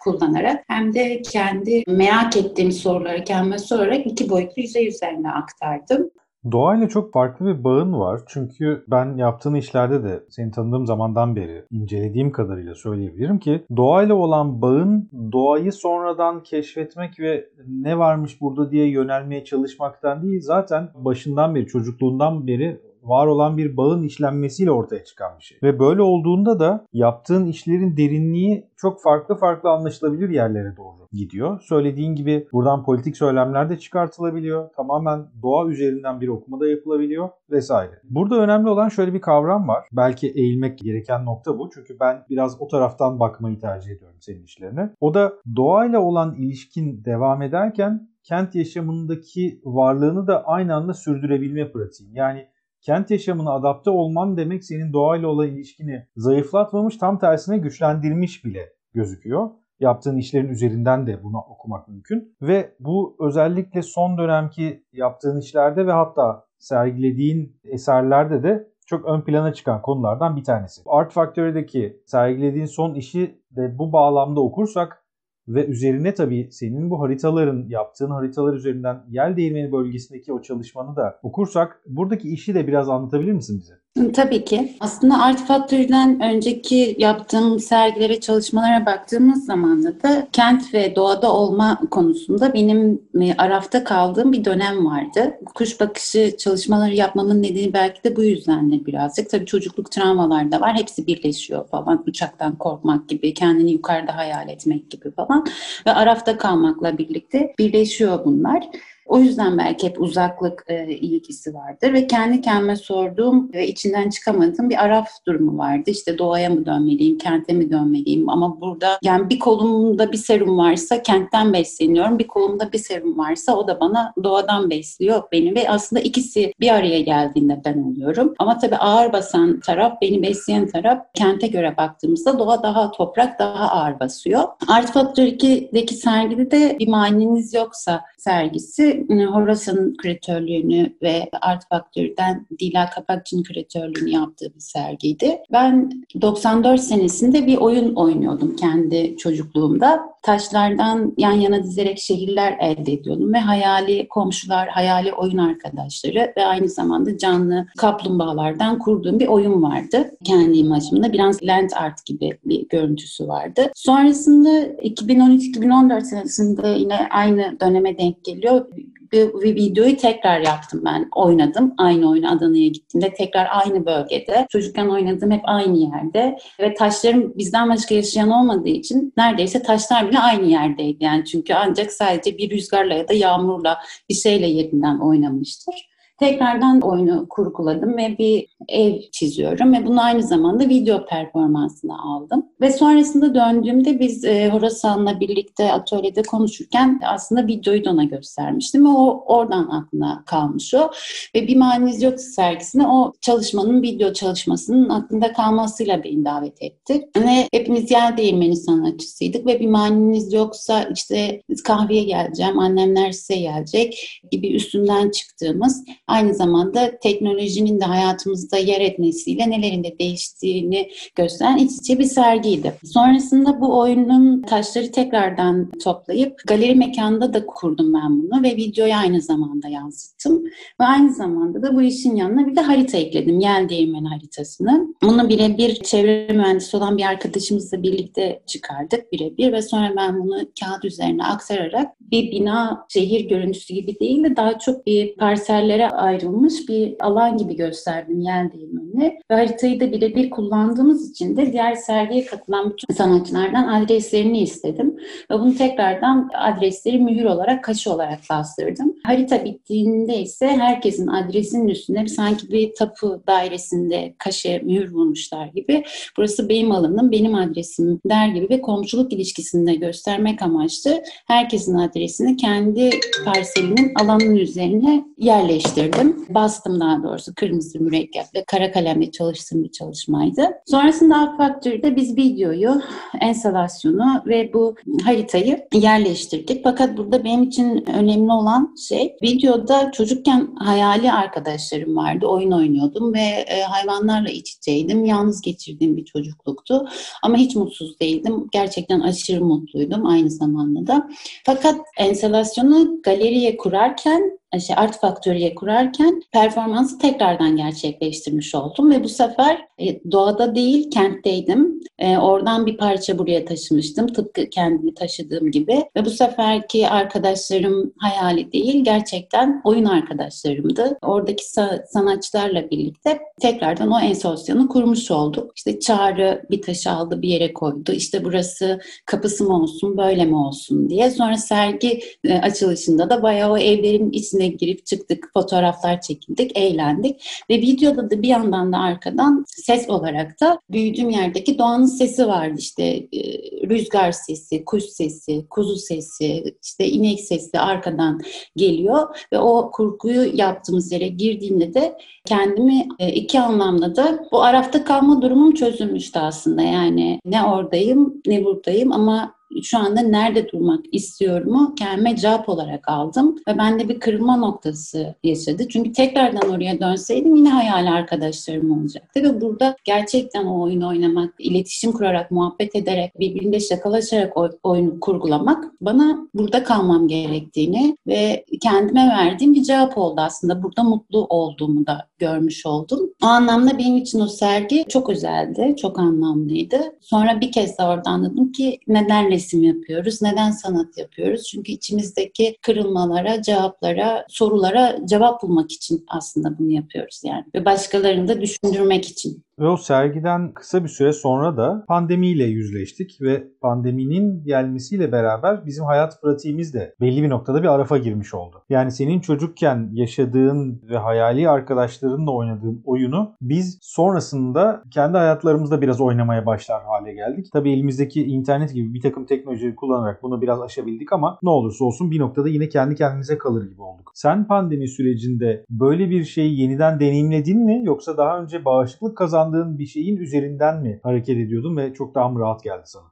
kullanarak 0.00 0.64
hem 0.68 0.94
de 0.94 1.22
kendi 1.22 1.84
merak 1.86 2.36
ettiğim 2.36 2.72
soruları 2.72 3.24
kendime 3.24 3.58
sorarak 3.58 4.06
iki 4.06 4.30
boyutlu 4.30 4.62
yüzey 4.62 4.88
üzerine 4.88 5.30
aktardım. 5.30 6.10
Doğayla 6.52 6.88
çok 6.88 7.12
farklı 7.12 7.46
bir 7.46 7.64
bağın 7.64 7.92
var. 7.92 8.20
Çünkü 8.26 8.84
ben 8.88 9.16
yaptığın 9.16 9.54
işlerde 9.54 10.02
de 10.02 10.24
seni 10.28 10.50
tanıdığım 10.50 10.86
zamandan 10.86 11.36
beri 11.36 11.64
incelediğim 11.70 12.32
kadarıyla 12.32 12.74
söyleyebilirim 12.74 13.38
ki 13.38 13.64
doğayla 13.76 14.14
olan 14.14 14.62
bağın 14.62 15.10
doğayı 15.32 15.72
sonradan 15.72 16.42
keşfetmek 16.42 17.20
ve 17.20 17.48
ne 17.68 17.98
varmış 17.98 18.40
burada 18.40 18.70
diye 18.70 18.90
yönelmeye 18.90 19.44
çalışmaktan 19.44 20.22
değil 20.22 20.40
zaten 20.40 20.88
başından 20.94 21.54
beri 21.54 21.66
çocukluğundan 21.66 22.46
beri 22.46 22.80
var 23.08 23.26
olan 23.26 23.56
bir 23.56 23.76
bağın 23.76 24.02
işlenmesiyle 24.02 24.70
ortaya 24.70 25.04
çıkan 25.04 25.38
bir 25.38 25.44
şey. 25.44 25.58
Ve 25.62 25.78
böyle 25.78 26.02
olduğunda 26.02 26.60
da 26.60 26.86
yaptığın 26.92 27.46
işlerin 27.46 27.96
derinliği 27.96 28.68
çok 28.76 29.02
farklı 29.02 29.36
farklı 29.36 29.70
anlaşılabilir 29.70 30.28
yerlere 30.28 30.76
doğru 30.76 30.96
gidiyor. 31.12 31.60
Söylediğin 31.60 32.14
gibi 32.14 32.48
buradan 32.52 32.84
politik 32.84 33.16
söylemler 33.16 33.70
de 33.70 33.78
çıkartılabiliyor. 33.78 34.70
Tamamen 34.76 35.26
doğa 35.42 35.66
üzerinden 35.68 36.20
bir 36.20 36.28
okuma 36.28 36.60
da 36.60 36.68
yapılabiliyor 36.68 37.28
vesaire. 37.50 38.00
Burada 38.04 38.36
önemli 38.36 38.68
olan 38.68 38.88
şöyle 38.88 39.14
bir 39.14 39.20
kavram 39.20 39.68
var. 39.68 39.88
Belki 39.92 40.28
eğilmek 40.30 40.78
gereken 40.78 41.24
nokta 41.24 41.58
bu. 41.58 41.70
Çünkü 41.74 41.96
ben 42.00 42.24
biraz 42.30 42.60
o 42.60 42.68
taraftan 42.68 43.20
bakmayı 43.20 43.58
tercih 43.58 43.90
ediyorum 43.90 44.16
senin 44.20 44.42
işlerine. 44.42 44.90
O 45.00 45.14
da 45.14 45.32
doğayla 45.56 46.00
olan 46.00 46.34
ilişkin 46.34 47.04
devam 47.04 47.42
ederken 47.42 48.08
kent 48.22 48.54
yaşamındaki 48.54 49.60
varlığını 49.64 50.26
da 50.26 50.44
aynı 50.44 50.74
anda 50.74 50.94
sürdürebilme 50.94 51.72
pratiği. 51.72 52.10
Yani 52.12 52.46
kent 52.86 53.10
yaşamına 53.10 53.52
adapte 53.52 53.90
olman 53.90 54.36
demek 54.36 54.64
senin 54.64 54.92
doğayla 54.92 55.28
olan 55.28 55.48
ilişkini 55.48 56.06
zayıflatmamış 56.16 56.96
tam 56.96 57.18
tersine 57.18 57.58
güçlendirmiş 57.58 58.44
bile 58.44 58.72
gözüküyor. 58.94 59.50
Yaptığın 59.80 60.16
işlerin 60.16 60.48
üzerinden 60.48 61.06
de 61.06 61.22
bunu 61.22 61.38
okumak 61.38 61.88
mümkün. 61.88 62.36
Ve 62.42 62.74
bu 62.80 63.16
özellikle 63.20 63.82
son 63.82 64.18
dönemki 64.18 64.84
yaptığın 64.92 65.40
işlerde 65.40 65.86
ve 65.86 65.92
hatta 65.92 66.44
sergilediğin 66.58 67.60
eserlerde 67.64 68.42
de 68.42 68.68
çok 68.86 69.04
ön 69.04 69.20
plana 69.20 69.52
çıkan 69.52 69.82
konulardan 69.82 70.36
bir 70.36 70.44
tanesi. 70.44 70.82
Art 70.86 71.12
Factory'deki 71.12 72.02
sergilediğin 72.06 72.66
son 72.66 72.94
işi 72.94 73.42
de 73.50 73.78
bu 73.78 73.92
bağlamda 73.92 74.40
okursak 74.40 75.05
ve 75.48 75.66
üzerine 75.66 76.14
tabii 76.14 76.48
senin 76.50 76.90
bu 76.90 77.00
haritaların 77.00 77.66
yaptığın 77.68 78.10
haritalar 78.10 78.54
üzerinden 78.54 79.04
yel 79.08 79.36
değirmeni 79.36 79.72
bölgesindeki 79.72 80.32
o 80.32 80.42
çalışmanı 80.42 80.96
da 80.96 81.18
okursak 81.22 81.82
buradaki 81.86 82.28
işi 82.28 82.54
de 82.54 82.66
biraz 82.66 82.88
anlatabilir 82.88 83.32
misin 83.32 83.58
bize? 83.58 83.74
Tabii 84.14 84.44
ki. 84.44 84.76
Aslında 84.80 85.22
Art 85.22 85.46
Factory'den 85.46 86.20
önceki 86.20 86.96
yaptığım 86.98 87.60
sergilere, 87.60 88.20
çalışmalara 88.20 88.86
baktığımız 88.86 89.44
zaman 89.44 89.84
da 89.84 90.28
kent 90.32 90.74
ve 90.74 90.96
doğada 90.96 91.32
olma 91.32 91.80
konusunda 91.90 92.54
benim 92.54 93.02
e, 93.20 93.34
arafta 93.38 93.84
kaldığım 93.84 94.32
bir 94.32 94.44
dönem 94.44 94.86
vardı. 94.86 95.38
Kuş 95.54 95.80
bakışı 95.80 96.36
çalışmaları 96.38 96.94
yapmamın 96.94 97.42
nedeni 97.42 97.72
belki 97.72 98.04
de 98.04 98.16
bu 98.16 98.24
yüzden 98.24 98.72
de 98.72 98.86
birazcık. 98.86 99.30
Tabii 99.30 99.46
çocukluk 99.46 99.90
travmalar 99.90 100.52
da 100.52 100.60
var. 100.60 100.74
Hepsi 100.76 101.06
birleşiyor 101.06 101.68
falan. 101.68 102.04
Uçaktan 102.06 102.56
korkmak 102.56 103.08
gibi, 103.08 103.34
kendini 103.34 103.72
yukarıda 103.72 104.16
hayal 104.16 104.48
etmek 104.48 104.90
gibi 104.90 105.10
falan. 105.10 105.46
Ve 105.86 105.92
arafta 105.92 106.38
kalmakla 106.38 106.98
birlikte 106.98 107.54
birleşiyor 107.58 108.24
bunlar. 108.24 108.68
O 109.06 109.18
yüzden 109.18 109.58
belki 109.58 109.86
hep 109.86 110.00
uzaklık 110.00 110.64
e, 110.68 110.88
ilgisi 110.88 111.54
vardır 111.54 111.92
ve 111.92 112.06
kendi 112.06 112.40
kendime 112.40 112.76
sorduğum 112.76 113.52
ve 113.52 113.68
içinden 113.68 114.10
çıkamadığım 114.10 114.70
bir 114.70 114.84
araf 114.84 115.08
durumu 115.26 115.58
vardı. 115.58 115.90
İşte 115.90 116.18
doğaya 116.18 116.50
mı 116.50 116.66
dönmeliyim, 116.66 117.18
kente 117.18 117.52
mi 117.52 117.70
dönmeliyim 117.70 118.28
ama 118.28 118.60
burada 118.60 118.98
yani 119.02 119.30
bir 119.30 119.38
kolumda 119.38 120.12
bir 120.12 120.16
serum 120.16 120.58
varsa 120.58 121.02
kentten 121.02 121.52
besleniyorum, 121.52 122.18
bir 122.18 122.26
kolumda 122.26 122.72
bir 122.72 122.78
serum 122.78 123.18
varsa 123.18 123.56
o 123.56 123.68
da 123.68 123.80
bana 123.80 124.12
doğadan 124.24 124.70
besliyor 124.70 125.22
beni 125.32 125.54
ve 125.54 125.70
aslında 125.70 126.02
ikisi 126.02 126.52
bir 126.60 126.74
araya 126.74 127.00
geldiğinde 127.00 127.60
ben 127.64 127.82
oluyorum. 127.82 128.34
Ama 128.38 128.58
tabii 128.58 128.76
ağır 128.76 129.12
basan 129.12 129.60
taraf, 129.60 129.92
beni 130.02 130.22
besleyen 130.22 130.68
taraf 130.68 130.98
kente 131.14 131.46
göre 131.46 131.74
baktığımızda 131.76 132.38
doğa 132.38 132.62
daha 132.62 132.90
toprak, 132.90 133.38
daha 133.38 133.68
ağır 133.68 134.00
basıyor. 134.00 134.42
Art 134.68 134.92
Factor 134.92 135.22
2'deki 135.22 135.94
sergide 135.94 136.50
de 136.50 136.76
bir 136.78 136.88
maniniz 136.88 137.54
yoksa 137.54 138.04
sergisi 138.18 138.95
Horace'ın 139.26 139.94
küratörlüğünü 139.94 140.96
ve 141.02 141.28
Art 141.40 141.68
Factory'den 141.68 142.46
Dila 142.58 142.90
Kapakçı'nın 142.90 143.42
küratörlüğünü 143.42 144.10
yaptığı 144.10 144.54
bir 144.54 144.60
sergiydi. 144.60 145.38
Ben 145.52 145.90
94 146.20 146.80
senesinde 146.80 147.46
bir 147.46 147.56
oyun 147.56 147.94
oynuyordum 147.94 148.56
kendi 148.56 149.16
çocukluğumda. 149.16 150.16
Taşlardan 150.22 151.14
yan 151.18 151.32
yana 151.32 151.62
dizerek 151.62 151.98
şehirler 151.98 152.56
elde 152.60 152.92
ediyordum 152.92 153.32
ve 153.32 153.38
hayali 153.38 154.08
komşular, 154.08 154.68
hayali 154.68 155.12
oyun 155.12 155.38
arkadaşları 155.38 156.32
ve 156.36 156.46
aynı 156.46 156.68
zamanda 156.68 157.18
canlı 157.18 157.66
kaplumbağalardan 157.76 158.78
kurduğum 158.78 159.20
bir 159.20 159.26
oyun 159.26 159.62
vardı. 159.62 160.10
Kendi 160.24 160.58
imajımda 160.58 161.12
biraz 161.12 161.42
land 161.42 161.70
art 161.76 162.06
gibi 162.06 162.38
bir 162.44 162.68
görüntüsü 162.68 163.28
vardı. 163.28 163.70
Sonrasında 163.74 164.62
2013-2014 164.62 166.00
senesinde 166.00 166.68
yine 166.68 167.08
aynı 167.10 167.56
döneme 167.60 167.98
denk 167.98 168.24
geliyor 168.24 168.66
bir 169.12 169.54
videoyu 169.54 169.96
tekrar 169.96 170.40
yaptım 170.40 170.82
ben. 170.84 171.08
Oynadım. 171.14 171.74
Aynı 171.78 172.10
oyunu 172.10 172.30
Adana'ya 172.30 172.68
gittiğimde 172.68 173.14
tekrar 173.14 173.48
aynı 173.50 173.86
bölgede. 173.86 174.46
Çocukken 174.50 174.88
oynadığım 174.88 175.30
hep 175.30 175.40
aynı 175.44 175.78
yerde. 175.78 176.38
Ve 176.60 176.74
taşlarım 176.74 177.32
bizden 177.38 177.68
başka 177.68 177.94
yaşayan 177.94 178.30
olmadığı 178.30 178.68
için 178.68 179.12
neredeyse 179.16 179.62
taşlar 179.62 180.08
bile 180.08 180.18
aynı 180.18 180.46
yerdeydi. 180.46 181.04
Yani 181.04 181.24
çünkü 181.24 181.54
ancak 181.54 181.92
sadece 181.92 182.38
bir 182.38 182.50
rüzgarla 182.50 182.94
ya 182.94 183.08
da 183.08 183.12
yağmurla 183.12 183.78
bir 184.08 184.14
şeyle 184.14 184.46
yerinden 184.46 184.98
oynamıştır. 184.98 185.74
Tekrardan 186.18 186.80
oyunu 186.80 187.26
kurguladım 187.28 187.96
ve 187.96 188.18
bir 188.18 188.46
ev 188.68 189.00
çiziyorum 189.12 189.72
ve 189.72 189.86
bunu 189.86 190.02
aynı 190.02 190.22
zamanda 190.22 190.68
video 190.68 191.06
performansına 191.06 192.02
aldım. 192.02 192.46
Ve 192.60 192.72
sonrasında 192.72 193.34
döndüğümde 193.34 194.00
biz 194.00 194.24
e, 194.24 194.50
Horasan'la 194.50 195.20
birlikte 195.20 195.72
atölyede 195.72 196.22
konuşurken 196.22 197.00
aslında 197.06 197.46
videoyu 197.46 197.84
da 197.84 197.90
ona 197.90 198.04
göstermiştim 198.04 198.84
ve 198.84 198.88
o 198.88 199.24
oradan 199.26 199.68
aklına 199.68 200.22
kalmış 200.26 200.74
o. 200.74 200.90
Ve 201.34 201.48
bir 201.48 201.56
maniniz 201.56 202.02
yok 202.02 202.20
sergisine 202.20 202.88
o 202.88 203.12
çalışmanın, 203.20 203.82
video 203.82 204.12
çalışmasının 204.12 204.88
aklında 204.88 205.32
kalmasıyla 205.32 206.04
beni 206.04 206.24
davet 206.24 206.62
etti. 206.62 207.10
Ve 207.16 207.48
hepimiz 207.52 207.90
yer 207.90 208.16
değirmeni 208.16 208.56
sanatçısıydık 208.56 209.46
ve 209.46 209.60
bir 209.60 209.68
maniniz 209.68 210.32
yoksa 210.32 210.82
işte 210.94 211.42
kahveye 211.64 212.04
geleceğim, 212.04 212.58
annemler 212.58 213.12
size 213.12 213.36
gelecek 213.40 214.20
gibi 214.30 214.54
üstünden 214.54 215.10
çıktığımız 215.10 215.84
aynı 216.06 216.34
zamanda 216.34 216.98
teknolojinin 216.98 217.80
de 217.80 217.84
hayatımızda 217.84 218.58
yer 218.58 218.80
etmesiyle 218.80 219.50
nelerin 219.50 219.84
de 219.84 219.98
değiştiğini 219.98 220.90
gösteren 221.16 221.56
iç 221.56 221.72
içe 221.72 221.98
bir 221.98 222.04
sergiydi. 222.04 222.72
Sonrasında 222.84 223.60
bu 223.60 223.78
oyunun 223.78 224.42
taşları 224.42 224.92
tekrardan 224.92 225.70
toplayıp 225.84 226.40
galeri 226.46 226.74
mekanında 226.74 227.34
da 227.34 227.46
kurdum 227.46 227.94
ben 227.94 228.22
bunu 228.22 228.42
ve 228.42 228.56
videoyu 228.56 228.94
aynı 228.94 229.20
zamanda 229.20 229.68
yansıttım. 229.68 230.44
Ve 230.80 230.84
aynı 230.84 231.14
zamanda 231.14 231.62
da 231.62 231.76
bu 231.76 231.82
işin 231.82 232.16
yanına 232.16 232.46
bir 232.46 232.56
de 232.56 232.60
harita 232.60 232.98
ekledim. 232.98 233.40
Yel 233.40 233.68
değirmen 233.68 234.04
haritasını. 234.04 234.94
Bunu 235.02 235.28
birebir 235.28 235.74
çevre 235.74 236.28
mühendisi 236.32 236.76
olan 236.76 236.98
bir 236.98 237.04
arkadaşımızla 237.04 237.82
birlikte 237.82 238.42
çıkardık 238.46 239.12
birebir 239.12 239.52
ve 239.52 239.62
sonra 239.62 239.92
ben 239.96 240.20
bunu 240.20 240.38
kağıt 240.60 240.84
üzerine 240.84 241.24
aktararak 241.24 241.92
bir 242.00 242.30
bina 242.30 242.86
şehir 242.88 243.28
görüntüsü 243.28 243.74
gibi 243.74 244.00
değil 244.00 244.24
de 244.24 244.36
daha 244.36 244.58
çok 244.58 244.86
bir 244.86 245.16
parsellere 245.16 245.90
ayrılmış 245.96 246.68
bir 246.68 246.94
alan 247.00 247.38
gibi 247.38 247.56
gösterdim 247.56 248.20
yer 248.20 248.52
değirmenini. 248.52 249.18
Ve 249.30 249.34
haritayı 249.34 249.80
da 249.80 249.92
birebir 249.92 250.30
kullandığımız 250.30 251.10
için 251.10 251.36
de 251.36 251.52
diğer 251.52 251.74
sergiye 251.74 252.24
katılan 252.24 252.70
bütün 252.70 252.94
sanatçılardan 252.94 253.68
adreslerini 253.68 254.40
istedim. 254.40 254.96
Ve 255.30 255.34
bunu 255.34 255.56
tekrardan 255.56 256.30
adresleri 256.34 256.98
mühür 256.98 257.24
olarak, 257.24 257.64
kaşı 257.64 257.92
olarak 257.92 258.18
bastırdım. 258.30 258.94
Harita 259.04 259.44
bittiğinde 259.44 260.18
ise 260.18 260.46
herkesin 260.46 261.06
adresinin 261.06 261.68
üstünde 261.68 262.06
sanki 262.06 262.50
bir 262.50 262.74
tapu 262.74 263.22
dairesinde 263.26 264.14
kaşe 264.18 264.58
mühür 264.58 264.92
vurmuşlar 264.92 265.46
gibi. 265.46 265.84
Burası 266.16 266.48
benim 266.48 266.72
alanım, 266.72 267.10
benim 267.10 267.34
adresim 267.34 268.00
der 268.08 268.28
gibi 268.28 268.50
ve 268.50 268.60
komşuluk 268.60 269.12
ilişkisinde 269.12 269.74
göstermek 269.74 270.42
amaçlı 270.42 271.02
herkesin 271.26 271.74
adresini 271.74 272.36
kendi 272.36 272.90
parselinin 273.24 273.92
alanının 273.94 274.36
üzerine 274.36 275.04
yerleştirdim 275.18 275.85
bitirdim. 275.86 276.26
Bastım 276.28 276.80
daha 276.80 277.02
doğrusu 277.02 277.34
kırmızı 277.34 277.80
mürekkeple 277.80 278.44
kara 278.44 278.72
kalemle 278.72 279.10
çalıştığım 279.10 279.64
bir 279.64 279.72
çalışmaydı. 279.72 280.50
Sonrasında 280.66 281.16
Art 281.16 281.36
Factory'de 281.36 281.96
biz 281.96 282.16
videoyu, 282.16 282.82
enstalasyonu 283.20 284.22
ve 284.26 284.52
bu 284.52 284.74
haritayı 285.04 285.66
yerleştirdik. 285.72 286.64
Fakat 286.64 286.96
burada 286.96 287.24
benim 287.24 287.42
için 287.42 287.84
önemli 287.90 288.32
olan 288.32 288.74
şey 288.88 289.16
videoda 289.22 289.90
çocukken 289.92 290.48
hayali 290.58 291.12
arkadaşlarım 291.12 291.96
vardı. 291.96 292.26
Oyun 292.26 292.50
oynuyordum 292.50 293.14
ve 293.14 293.44
e, 293.48 293.62
hayvanlarla 293.62 294.30
iç 294.30 294.52
içeydim. 294.52 295.04
Yalnız 295.04 295.40
geçirdiğim 295.40 295.96
bir 295.96 296.04
çocukluktu. 296.04 296.88
Ama 297.22 297.36
hiç 297.36 297.56
mutsuz 297.56 298.00
değildim. 298.00 298.46
Gerçekten 298.52 299.00
aşırı 299.00 299.44
mutluydum 299.44 300.06
aynı 300.06 300.30
zamanda 300.30 300.86
da. 300.86 301.08
Fakat 301.46 301.76
enstalasyonu 301.98 303.02
galeriye 303.02 303.56
kurarken 303.56 304.38
şey 304.66 304.76
Art 304.78 305.00
Factory'ye 305.00 305.54
kurarken 305.54 306.22
performansı 306.32 306.98
tekrardan 306.98 307.56
gerçekleştirmiş 307.56 308.54
oldum 308.54 308.90
ve 308.90 309.04
bu 309.04 309.08
sefer 309.08 309.66
e, 309.78 310.12
doğada 310.12 310.54
değil 310.54 310.90
kentteydim. 310.90 311.80
E, 311.98 312.18
oradan 312.18 312.66
bir 312.66 312.76
parça 312.76 313.18
buraya 313.18 313.44
taşımıştım 313.44 314.06
tıpkı 314.06 314.50
kendimi 314.50 314.94
taşıdığım 314.94 315.50
gibi 315.50 315.84
ve 315.96 316.04
bu 316.04 316.10
seferki 316.10 316.88
arkadaşlarım 316.88 317.92
hayali 317.98 318.52
değil 318.52 318.84
gerçekten 318.84 319.60
oyun 319.64 319.84
arkadaşlarımdı. 319.84 320.98
Oradaki 321.02 321.44
sa- 321.44 321.86
sanatçılarla 321.86 322.70
birlikte 322.70 323.18
tekrardan 323.40 323.90
o 323.90 324.00
enstallasyonu 324.00 324.68
kurmuş 324.68 325.10
olduk. 325.10 325.52
İşte 325.56 325.80
Çağrı 325.80 326.46
bir 326.50 326.62
taşı 326.62 326.90
aldı 326.90 327.22
bir 327.22 327.28
yere 327.28 327.52
koydu. 327.52 327.92
İşte 327.92 328.24
burası 328.24 328.80
kapısı 329.06 329.44
mı 329.44 329.62
olsun 329.62 329.96
böyle 329.96 330.24
mi 330.24 330.36
olsun 330.36 330.90
diye. 330.90 331.10
Sonra 331.10 331.36
sergi 331.36 332.00
e, 332.24 332.34
açılışında 332.38 333.10
da 333.10 333.22
bayağı 333.22 333.52
o 333.52 333.58
evlerin 333.58 334.10
içine 334.10 334.35
içine 334.36 334.48
girip 334.48 334.86
çıktık, 334.86 335.30
fotoğraflar 335.34 336.00
çekildik, 336.00 336.58
eğlendik. 336.58 337.22
Ve 337.50 337.54
videoda 337.54 338.10
da 338.10 338.22
bir 338.22 338.28
yandan 338.28 338.72
da 338.72 338.78
arkadan 338.78 339.44
ses 339.46 339.90
olarak 339.90 340.40
da 340.40 340.60
büyüdüğüm 340.70 341.10
yerdeki 341.10 341.58
doğanın 341.58 341.86
sesi 341.86 342.28
vardı. 342.28 342.54
İşte 342.58 342.84
e, 342.84 343.20
rüzgar 343.68 344.12
sesi, 344.12 344.64
kuş 344.64 344.84
sesi, 344.84 345.46
kuzu 345.50 345.76
sesi, 345.76 346.56
işte 346.64 346.88
inek 346.88 347.20
sesi 347.20 347.58
arkadan 347.58 348.20
geliyor. 348.56 349.26
Ve 349.32 349.38
o 349.38 349.70
kurguyu 349.70 350.36
yaptığımız 350.36 350.92
yere 350.92 351.08
girdiğimde 351.08 351.74
de 351.74 351.98
kendimi 352.24 352.88
e, 352.98 353.12
iki 353.12 353.40
anlamda 353.40 353.96
da 353.96 354.24
bu 354.32 354.42
arafta 354.42 354.84
kalma 354.84 355.22
durumum 355.22 355.54
çözülmüştü 355.54 356.18
aslında. 356.18 356.62
Yani 356.62 357.20
ne 357.24 357.44
oradayım 357.44 358.22
ne 358.26 358.44
buradayım 358.44 358.92
ama 358.92 359.35
şu 359.62 359.78
anda 359.78 360.00
nerede 360.00 360.48
durmak 360.48 360.84
istiyorumu 360.92 361.74
kendime 361.74 362.16
cevap 362.16 362.48
olarak 362.48 362.88
aldım 362.88 363.36
ve 363.48 363.58
bende 363.58 363.88
bir 363.88 364.00
kırılma 364.00 364.36
noktası 364.36 365.14
yaşadı. 365.24 365.68
Çünkü 365.68 365.92
tekrardan 365.92 366.50
oraya 366.50 366.80
dönseydim 366.80 367.36
yine 367.36 367.50
hayal 367.50 367.86
arkadaşlarım 367.92 368.80
olacaktı 368.80 369.22
ve 369.22 369.40
burada 369.40 369.76
gerçekten 369.84 370.44
o 370.44 370.62
oyunu 370.62 370.88
oynamak, 370.88 371.34
iletişim 371.38 371.92
kurarak, 371.92 372.30
muhabbet 372.30 372.76
ederek, 372.76 373.20
birbirinde 373.20 373.60
şakalaşarak 373.60 374.32
oyunu 374.62 375.00
kurgulamak 375.00 375.64
bana 375.80 376.28
burada 376.34 376.64
kalmam 376.64 377.08
gerektiğini 377.08 377.96
ve 378.06 378.44
kendime 378.62 379.08
verdiğim 379.08 379.54
bir 379.54 379.62
cevap 379.62 379.98
oldu 379.98 380.20
aslında. 380.20 380.62
Burada 380.62 380.82
mutlu 380.82 381.24
olduğumu 381.24 381.86
da 381.86 382.06
görmüş 382.18 382.66
oldum. 382.66 383.10
O 383.22 383.26
anlamda 383.26 383.78
benim 383.78 383.96
için 383.96 384.20
o 384.20 384.26
sergi 384.26 384.84
çok 384.88 385.10
özeldi, 385.10 385.74
çok 385.80 385.98
anlamlıydı. 385.98 386.80
Sonra 387.00 387.40
bir 387.40 387.52
kez 387.52 387.78
daha 387.78 387.92
orada 387.92 388.10
anladım 388.10 388.52
ki 388.52 388.78
neden 388.88 389.30
resim 389.30 389.62
yapıyoruz, 389.62 390.22
neden 390.22 390.50
sanat 390.50 390.98
yapıyoruz? 390.98 391.42
Çünkü 391.50 391.72
içimizdeki 391.72 392.56
kırılmalara, 392.62 393.42
cevaplara, 393.42 394.26
sorulara 394.28 394.98
cevap 395.04 395.42
bulmak 395.42 395.72
için 395.72 396.04
aslında 396.08 396.58
bunu 396.58 396.70
yapıyoruz 396.70 397.20
yani. 397.24 397.44
Ve 397.54 397.64
başkalarını 397.64 398.28
da 398.28 398.40
düşündürmek 398.40 399.08
için. 399.08 399.45
O 399.60 399.76
sergiden 399.76 400.52
kısa 400.54 400.84
bir 400.84 400.88
süre 400.88 401.12
sonra 401.12 401.56
da 401.56 401.84
pandemiyle 401.88 402.44
yüzleştik 402.44 403.18
ve 403.20 403.44
pandeminin 403.60 404.44
gelmesiyle 404.44 405.12
beraber 405.12 405.66
bizim 405.66 405.84
hayat 405.84 406.22
pratiğimiz 406.22 406.74
de 406.74 406.94
belli 407.00 407.22
bir 407.22 407.30
noktada 407.30 407.62
bir 407.62 407.68
arafa 407.68 407.98
girmiş 407.98 408.34
oldu. 408.34 408.62
Yani 408.68 408.92
senin 408.92 409.20
çocukken 409.20 409.90
yaşadığın 409.92 410.82
ve 410.90 410.98
hayali 410.98 411.48
arkadaşlarınla 411.48 412.30
oynadığın 412.30 412.82
oyunu 412.84 413.34
biz 413.40 413.78
sonrasında 413.82 414.82
kendi 414.90 415.18
hayatlarımızda 415.18 415.80
biraz 415.82 416.00
oynamaya 416.00 416.46
başlar 416.46 416.82
hale 416.84 417.14
geldik. 417.14 417.46
Tabii 417.52 417.72
elimizdeki 417.72 418.24
internet 418.24 418.74
gibi 418.74 418.94
bir 418.94 419.00
takım 419.00 419.26
teknolojileri 419.26 419.76
kullanarak 419.76 420.22
bunu 420.22 420.42
biraz 420.42 420.60
aşabildik 420.60 421.12
ama 421.12 421.38
ne 421.42 421.50
olursa 421.50 421.84
olsun 421.84 422.10
bir 422.10 422.20
noktada 422.20 422.48
yine 422.48 422.68
kendi 422.68 422.94
kendimize 422.94 423.38
kalır 423.38 423.70
gibi 423.70 423.82
olduk. 423.82 424.10
Sen 424.14 424.46
pandemi 424.46 424.88
sürecinde 424.88 425.64
böyle 425.70 426.10
bir 426.10 426.24
şeyi 426.24 426.60
yeniden 426.60 427.00
deneyimledin 427.00 427.64
mi 427.64 427.80
yoksa 427.84 428.16
daha 428.16 428.42
önce 428.42 428.64
bağışıklık 428.64 429.16
kazandın 429.16 429.45
kazandığın 429.46 429.78
bir 429.78 429.86
şeyin 429.86 430.16
üzerinden 430.16 430.82
mi 430.82 431.00
hareket 431.02 431.38
ediyordun 431.38 431.76
ve 431.76 431.94
çok 431.94 432.14
daha 432.14 432.28
mı 432.28 432.40
rahat 432.40 432.64
geldi 432.64 432.82
sana? 432.84 433.04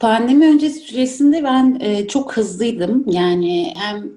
Pandemi 0.00 0.46
öncesi 0.46 0.78
süresinde 0.78 1.44
ben 1.44 1.78
e, 1.80 2.08
çok 2.08 2.36
hızlıydım. 2.36 3.04
Yani 3.06 3.74
hem 3.76 4.10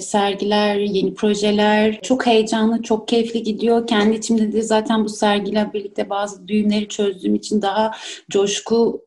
sergiler, 0.00 0.76
yeni 0.76 1.14
projeler 1.14 2.00
çok 2.02 2.26
heyecanlı, 2.26 2.82
çok 2.82 3.08
keyifli 3.08 3.42
gidiyor. 3.42 3.86
Kendi 3.86 4.16
içimde 4.16 4.52
de 4.52 4.62
zaten 4.62 5.04
bu 5.04 5.08
sergiyle 5.08 5.70
birlikte 5.74 6.10
bazı 6.10 6.48
düğümleri 6.48 6.88
çözdüğüm 6.88 7.34
için 7.34 7.62
daha 7.62 7.92
coşku 8.30 9.02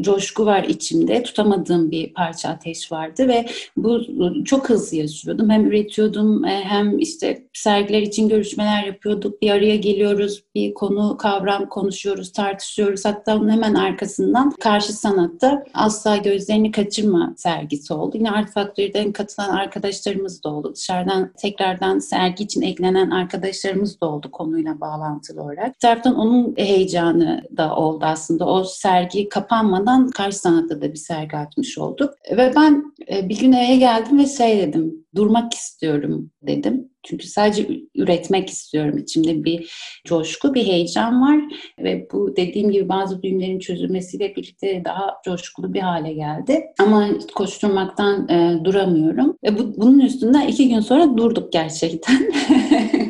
coşku 0.00 0.46
var 0.46 0.64
içimde. 0.64 1.22
Tutamadığım 1.22 1.90
bir 1.90 2.14
parça 2.14 2.48
ateş 2.48 2.92
vardı 2.92 3.28
ve 3.28 3.46
bu 3.76 4.00
çok 4.44 4.68
hızlı 4.68 4.96
yaşıyordum. 4.96 5.50
Hem 5.50 5.66
üretiyordum 5.66 6.44
e, 6.44 6.64
hem 6.64 6.98
işte 6.98 7.46
sergiler 7.52 8.02
için 8.02 8.28
görüşmeler 8.28 8.84
yapıyorduk. 8.84 9.42
Bir 9.42 9.50
araya 9.50 9.76
geliyoruz, 9.76 10.44
bir 10.54 10.74
konu, 10.74 11.16
kavram 11.16 11.68
konuşuyoruz, 11.68 12.32
tartışıyoruz. 12.32 13.04
Hatta 13.04 13.36
onun 13.36 13.48
hemen 13.48 13.74
arkasından 13.74 14.50
karşı 14.50 14.92
sanatta 14.92 15.64
asla 15.74 16.16
gözlerini 16.16 16.70
kaçırma 16.72 17.34
sergisi 17.36 17.94
oldu. 17.94 18.16
Yine 18.16 18.30
Art 18.30 18.52
Factory'den 18.52 19.12
katılan 19.12 19.48
arkadaşlar 19.48 20.11
arkadaşlarımız 20.12 20.44
da 20.44 20.48
oldu. 20.48 20.72
Dışarıdan 20.74 21.32
tekrardan 21.38 21.98
sergi 21.98 22.44
için 22.44 22.62
eklenen 22.62 23.10
arkadaşlarımız 23.10 24.00
da 24.00 24.06
oldu 24.06 24.30
konuyla 24.30 24.80
bağlantılı 24.80 25.42
olarak. 25.42 25.74
Bir 25.74 25.80
taraftan 25.80 26.14
onun 26.14 26.54
heyecanı 26.56 27.42
da 27.56 27.76
oldu 27.76 28.04
aslında. 28.04 28.46
O 28.46 28.64
sergi 28.64 29.28
kapanmadan 29.28 30.10
karşı 30.10 30.38
sanatta 30.38 30.80
da 30.80 30.92
bir 30.92 30.98
sergi 30.98 31.36
açmış 31.36 31.78
olduk. 31.78 32.14
Ve 32.30 32.52
ben 32.56 32.94
e, 33.12 33.28
bir 33.28 33.38
gün 33.38 33.52
eve 33.52 33.76
geldim 33.76 34.18
ve 34.18 34.26
şey 34.26 34.58
dedim, 34.58 35.06
durmak 35.14 35.54
istiyorum 35.54 36.30
dedim. 36.42 36.91
Çünkü 37.04 37.26
sadece 37.26 37.66
üretmek 37.94 38.50
istiyorum. 38.50 38.98
İçimde 38.98 39.44
bir 39.44 39.72
coşku, 40.04 40.54
bir 40.54 40.66
heyecan 40.66 41.22
var 41.22 41.40
ve 41.78 42.06
bu 42.12 42.36
dediğim 42.36 42.70
gibi 42.70 42.88
bazı 42.88 43.22
düğümlerin 43.22 43.58
çözülmesiyle 43.58 44.36
birlikte 44.36 44.82
daha 44.84 45.16
coşkulu 45.24 45.74
bir 45.74 45.80
hale 45.80 46.12
geldi. 46.12 46.64
Ama 46.78 47.08
koşturmaktan 47.34 48.28
e, 48.28 48.64
duramıyorum. 48.64 49.36
Ve 49.44 49.58
bu, 49.58 49.76
bunun 49.76 50.00
üstünden 50.00 50.46
iki 50.46 50.68
gün 50.68 50.80
sonra 50.80 51.16
durduk 51.16 51.52
gerçekten. 51.52 52.32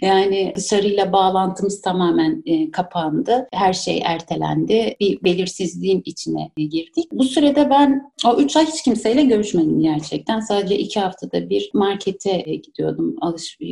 Yani 0.00 0.52
dışarıyla 0.56 1.12
bağlantımız 1.12 1.82
tamamen 1.82 2.42
e, 2.46 2.70
kapandı. 2.70 3.48
Her 3.52 3.72
şey 3.72 4.02
ertelendi. 4.04 4.96
Bir 5.00 5.24
belirsizliğin 5.24 6.02
içine 6.04 6.50
girdik. 6.56 7.12
Bu 7.12 7.24
sürede 7.24 7.70
ben 7.70 8.12
o 8.26 8.36
üç 8.36 8.56
ay 8.56 8.66
hiç 8.66 8.82
kimseyle 8.82 9.22
görüşmedim 9.22 9.80
gerçekten. 9.80 10.40
Sadece 10.40 10.78
iki 10.78 11.00
haftada 11.00 11.50
bir 11.50 11.70
markete 11.74 12.42
e, 12.46 12.56
gidiyordum 12.56 13.16
alış 13.20 13.58
e, 13.60 13.66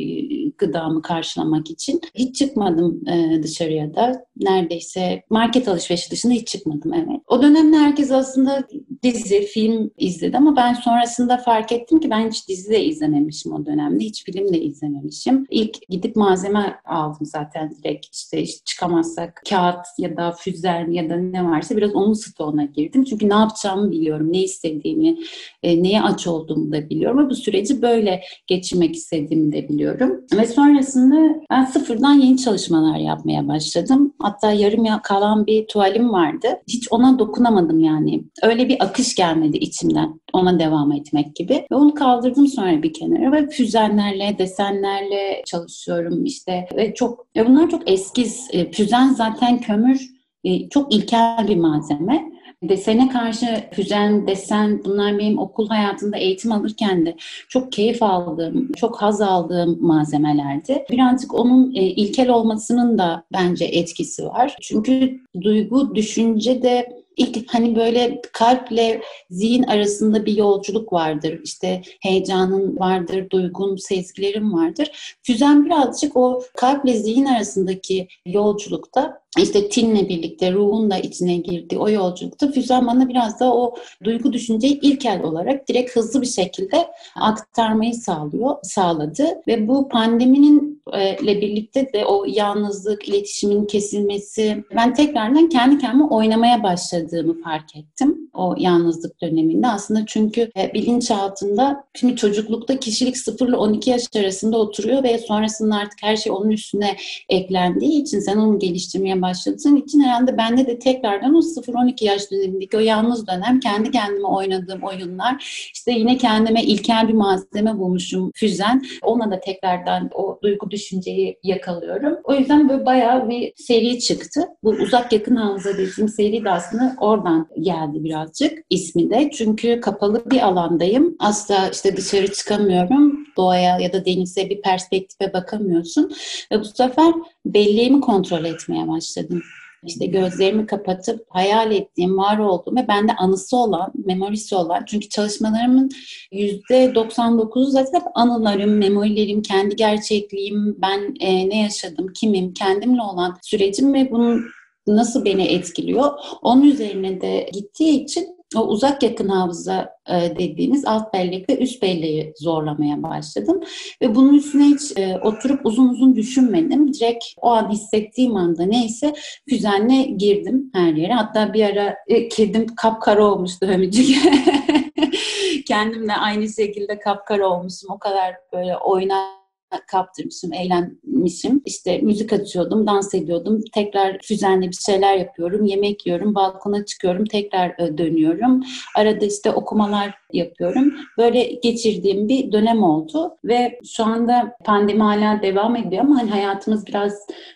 gıdamı 0.57 1.01
karşılamak 1.01 1.69
için. 1.71 2.01
Hiç 2.15 2.35
çıkmadım 2.35 3.01
e, 3.07 3.43
dışarıya 3.43 3.95
da. 3.95 4.25
Neredeyse 4.37 5.23
market 5.29 5.67
alışverişi 5.67 6.11
dışında 6.11 6.33
hiç 6.33 6.47
çıkmadım 6.47 6.93
evet. 6.93 7.21
O 7.27 7.41
dönemde 7.41 7.77
herkes 7.77 8.11
aslında 8.11 8.67
dizi, 9.03 9.41
film 9.41 9.91
izledi 9.97 10.37
ama 10.37 10.55
ben 10.55 10.73
sonrasında 10.73 11.37
fark 11.37 11.71
ettim 11.71 11.99
ki 11.99 12.09
ben 12.09 12.29
hiç 12.29 12.47
dizi 12.47 12.69
de 12.69 12.83
izlememişim 12.83 13.53
o 13.53 13.65
dönemde. 13.65 14.03
Hiç 14.03 14.23
film 14.23 14.53
de 14.53 14.61
izlememişim. 14.61 15.45
İlk 15.49 15.87
gidip 15.89 16.15
malzeme 16.19 16.79
aldım 16.85 17.25
zaten 17.25 17.71
direkt 17.71 18.15
işte, 18.15 18.41
işte 18.41 18.63
çıkamazsak 18.65 19.41
kağıt 19.49 19.85
ya 19.97 20.17
da 20.17 20.31
füzen 20.31 20.91
ya 20.91 21.09
da 21.09 21.15
ne 21.15 21.45
varsa 21.45 21.77
biraz 21.77 21.95
onun 21.95 22.13
stoğuna 22.13 22.63
girdim. 22.65 23.03
Çünkü 23.03 23.29
ne 23.29 23.33
yapacağımı 23.33 23.91
biliyorum, 23.91 24.33
ne 24.33 24.43
istediğimi, 24.43 25.17
e, 25.63 25.83
neye 25.83 26.01
aç 26.01 26.27
olduğumu 26.27 26.71
da 26.71 26.89
biliyorum 26.89 27.25
ve 27.25 27.29
bu 27.29 27.35
süreci 27.35 27.81
böyle 27.81 28.21
geçirmek 28.47 28.95
istediğimi 28.95 29.51
de 29.51 29.69
biliyorum. 29.69 30.21
Ve 30.37 30.45
sonrasında 30.45 31.41
ben 31.49 31.65
sıfırdan 31.65 32.13
yeni 32.13 32.37
çalışmalar 32.37 32.97
yapmaya 32.97 33.47
başladım. 33.47 34.13
Hatta 34.19 34.51
yarım 34.51 34.85
kalan 35.03 35.47
bir 35.47 35.67
tuvalim 35.67 36.13
vardı. 36.13 36.47
Hiç 36.67 36.87
ona 36.91 37.19
dokunamadım 37.19 37.79
yani. 37.79 38.23
Öyle 38.43 38.69
bir 38.69 38.83
akış 38.83 39.15
gelmedi 39.15 39.57
içimden 39.57 40.19
ona 40.33 40.59
devam 40.59 40.91
etmek 40.91 41.35
gibi. 41.35 41.65
Ve 41.71 41.75
onu 41.75 41.93
kaldırdım 41.93 42.47
sonra 42.47 42.83
bir 42.83 42.93
kenara 42.93 43.31
ve 43.31 43.49
füzenlerle, 43.49 44.35
desenlerle 44.39 45.41
çalışıyorum 45.45 46.08
işte. 46.25 46.67
Ve 46.75 46.93
çok 46.93 47.27
ve 47.35 47.47
bunlar 47.47 47.69
çok 47.69 47.91
eskiz. 47.91 48.47
E, 48.51 48.71
füzen 48.71 49.09
zaten 49.09 49.61
kömür 49.61 50.09
e, 50.43 50.69
çok 50.69 50.95
ilkel 50.95 51.47
bir 51.47 51.55
malzeme. 51.55 52.29
desene 52.63 53.09
karşı 53.09 53.45
füzen, 53.71 54.27
desen 54.27 54.81
bunlar 54.85 55.17
benim 55.19 55.39
okul 55.39 55.67
hayatında 55.67 56.17
eğitim 56.17 56.51
alırken 56.51 57.05
de 57.05 57.15
çok 57.49 57.71
keyif 57.71 58.03
aldığım, 58.03 58.71
çok 58.71 59.01
haz 59.01 59.21
aldığım 59.21 59.77
malzemelerdi. 59.81 60.85
Birazcık 60.91 61.33
onun 61.33 61.75
e, 61.75 61.81
ilkel 61.81 62.29
olmasının 62.29 62.97
da 62.97 63.23
bence 63.33 63.65
etkisi 63.65 64.25
var. 64.25 64.55
Çünkü 64.61 65.19
duygu, 65.41 65.95
düşünce 65.95 66.63
de 66.63 67.03
ilk 67.19 67.53
hani 67.53 67.75
böyle 67.75 68.21
kalple 68.33 69.01
zihin 69.29 69.63
arasında 69.63 70.25
bir 70.25 70.37
yolculuk 70.37 70.93
vardır. 70.93 71.39
İşte 71.43 71.81
heyecanın 72.01 72.79
vardır, 72.79 73.29
duygun, 73.29 73.75
sezgilerin 73.75 74.53
vardır. 74.53 75.17
Füzen 75.23 75.65
birazcık 75.65 76.17
o 76.17 76.43
kalple 76.57 76.93
zihin 76.93 77.25
arasındaki 77.25 78.07
yolculukta 78.25 79.21
işte 79.37 79.69
tinle 79.69 80.09
birlikte 80.09 80.53
ruhun 80.53 80.91
da 80.91 80.97
içine 80.97 81.37
girdi 81.37 81.77
o 81.77 81.89
yolculukta 81.89 82.51
Füzen 82.51 82.87
bana 82.87 83.09
biraz 83.09 83.39
da 83.39 83.55
o 83.55 83.75
duygu 84.03 84.33
düşünceyi 84.33 84.79
ilkel 84.79 85.23
olarak 85.23 85.67
direkt 85.67 85.95
hızlı 85.95 86.21
bir 86.21 86.27
şekilde 86.27 86.87
aktarmayı 87.15 87.93
sağlıyor, 87.93 88.55
sağladı 88.63 89.25
ve 89.47 89.67
bu 89.67 89.89
pandeminin 89.89 90.68
ile 90.97 91.41
birlikte 91.41 91.93
de 91.93 92.05
o 92.05 92.25
yalnızlık, 92.27 93.09
iletişimin 93.09 93.65
kesilmesi 93.65 94.63
ben 94.75 94.93
tekrardan 94.93 95.49
kendi 95.49 95.77
kendime 95.77 96.05
oynamaya 96.05 96.63
başladığımı 96.63 97.41
fark 97.41 97.75
ettim 97.75 98.28
o 98.39 98.55
yalnızlık 98.57 99.21
döneminde. 99.21 99.67
Aslında 99.67 100.05
çünkü 100.07 100.51
e, 100.57 100.73
bilinçaltında 100.73 101.83
şimdi 101.95 102.15
çocuklukta 102.15 102.79
kişilik 102.79 103.17
0 103.17 103.47
ile 103.47 103.55
12 103.55 103.89
yaş 103.89 104.03
arasında 104.15 104.57
oturuyor 104.57 105.03
ve 105.03 105.17
sonrasında 105.17 105.75
artık 105.75 106.03
her 106.03 106.15
şey 106.15 106.31
onun 106.31 106.49
üstüne 106.49 106.95
eklendiği 107.29 108.01
için 108.01 108.19
sen 108.19 108.37
onu 108.37 108.59
geliştirmeye 108.59 109.21
başladığın 109.21 109.75
için 109.75 109.99
herhalde 109.99 110.37
bende 110.37 110.67
de 110.67 110.79
tekrardan 110.79 111.35
o 111.35 111.39
0-12 111.39 112.05
yaş 112.05 112.31
dönemindeki 112.31 112.77
o 112.77 112.79
yalnız 112.79 113.27
dönem 113.27 113.59
kendi 113.59 113.91
kendime 113.91 114.27
oynadığım 114.27 114.83
oyunlar 114.83 115.35
işte 115.73 115.91
yine 115.91 116.17
kendime 116.17 116.63
ilkel 116.63 117.07
bir 117.07 117.13
malzeme 117.13 117.77
bulmuşum 117.77 118.31
füzen. 118.35 118.81
Ona 119.01 119.31
da 119.31 119.39
tekrardan 119.39 120.09
o 120.13 120.39
duygu 120.43 120.71
düşünceyi 120.71 121.39
yakalıyorum. 121.43 122.17
O 122.23 122.35
yüzden 122.35 122.69
böyle 122.69 122.85
bayağı 122.85 123.29
bir 123.29 123.53
seri 123.55 123.99
çıktı. 123.99 124.47
Bu 124.63 124.69
uzak 124.69 125.13
yakın 125.13 125.35
hafıza 125.35 125.73
dediğim 125.77 126.09
seri 126.09 126.43
de 126.45 126.51
aslında 126.51 126.95
oradan 126.99 127.47
geldi 127.61 128.03
birazcık 128.29 128.65
ismi 128.69 129.09
de. 129.09 129.29
Çünkü 129.33 129.81
kapalı 129.81 130.23
bir 130.25 130.41
alandayım. 130.41 131.15
Asla 131.19 131.69
işte 131.73 131.97
dışarı 131.97 132.33
çıkamıyorum. 132.33 133.25
Doğaya 133.37 133.79
ya 133.79 133.93
da 133.93 134.05
denize 134.05 134.49
bir 134.49 134.61
perspektife 134.61 135.33
bakamıyorsun. 135.33 136.11
Ve 136.51 136.59
bu 136.59 136.65
sefer 136.65 137.13
belleğimi 137.45 138.01
kontrol 138.01 138.45
etmeye 138.45 138.87
başladım. 138.87 139.41
İşte 139.83 140.05
gözlerimi 140.05 140.65
kapatıp 140.65 141.25
hayal 141.29 141.71
ettiğim, 141.71 142.17
var 142.17 142.37
olduğum 142.37 142.75
ve 142.75 142.87
bende 142.87 143.15
anısı 143.15 143.57
olan, 143.57 143.91
memorisi 144.05 144.55
olan. 144.55 144.83
Çünkü 144.85 145.09
çalışmalarımın 145.09 145.89
%99'u 146.31 147.65
zaten 147.65 148.01
anılarım, 148.15 148.77
memorilerim, 148.77 149.41
kendi 149.41 149.75
gerçekliğim, 149.75 150.77
ben 150.81 151.15
e, 151.19 151.49
ne 151.49 151.61
yaşadım, 151.61 152.07
kimim, 152.13 152.53
kendimle 152.53 153.01
olan 153.01 153.37
sürecim 153.41 153.93
ve 153.93 154.11
bunun 154.11 154.45
nasıl 154.87 155.25
beni 155.25 155.43
etkiliyor. 155.43 156.11
Onun 156.41 156.61
üzerine 156.61 157.21
de 157.21 157.49
gittiği 157.53 158.03
için 158.03 158.39
o 158.55 158.59
uzak 158.59 159.03
yakın 159.03 159.27
hafıza 159.27 159.89
e, 160.07 160.35
dediğimiz 160.39 160.85
alt 160.85 161.13
bellek 161.13 161.49
ve 161.49 161.57
üst 161.57 161.81
belleği 161.81 162.33
zorlamaya 162.37 163.03
başladım. 163.03 163.61
Ve 164.01 164.15
bunun 164.15 164.33
üstüne 164.33 164.63
hiç 164.63 164.97
e, 164.97 165.19
oturup 165.23 165.65
uzun 165.65 165.89
uzun 165.89 166.15
düşünmedim. 166.15 166.93
Direkt 166.93 167.25
o 167.41 167.49
an 167.49 167.71
hissettiğim 167.71 168.35
anda 168.35 168.65
neyse 168.65 169.13
füzenle 169.49 170.03
girdim 170.03 170.71
her 170.73 170.93
yere. 170.93 171.13
Hatta 171.13 171.53
bir 171.53 171.63
ara 171.63 171.95
kedim 172.31 172.75
kapkara 172.75 173.25
olmuştu 173.25 173.67
hömücük. 173.67 174.17
Kendimle 175.67 176.13
aynı 176.13 176.49
şekilde 176.49 176.99
kapkara 176.99 177.49
olmuşum. 177.49 177.89
O 177.91 177.99
kadar 177.99 178.35
böyle 178.53 178.77
oynar 178.77 179.38
kaptırmışım, 179.87 180.53
eğlenmişim. 180.53 181.61
İşte 181.65 181.97
müzik 181.97 182.33
açıyordum, 182.33 182.87
dans 182.87 183.13
ediyordum. 183.13 183.61
Tekrar 183.73 184.17
füzenle 184.23 184.67
bir 184.67 184.75
şeyler 184.75 185.15
yapıyorum. 185.17 185.65
Yemek 185.65 186.05
yiyorum, 186.05 186.35
balkona 186.35 186.85
çıkıyorum, 186.85 187.25
tekrar 187.25 187.69
e, 187.79 187.97
dönüyorum. 187.97 188.63
Arada 188.97 189.25
işte 189.25 189.51
okumalar 189.51 190.13
yapıyorum. 190.33 190.93
Böyle 191.17 191.43
geçirdiğim 191.43 192.27
bir 192.27 192.51
dönem 192.51 192.83
oldu 192.83 193.37
ve 193.43 193.79
şu 193.95 194.05
anda 194.05 194.55
pandemi 194.65 195.03
hala 195.03 195.41
devam 195.41 195.75
ediyor 195.75 196.03
ama 196.03 196.17
hani 196.17 196.29
hayatımız 196.29 196.87
biraz 196.87 197.13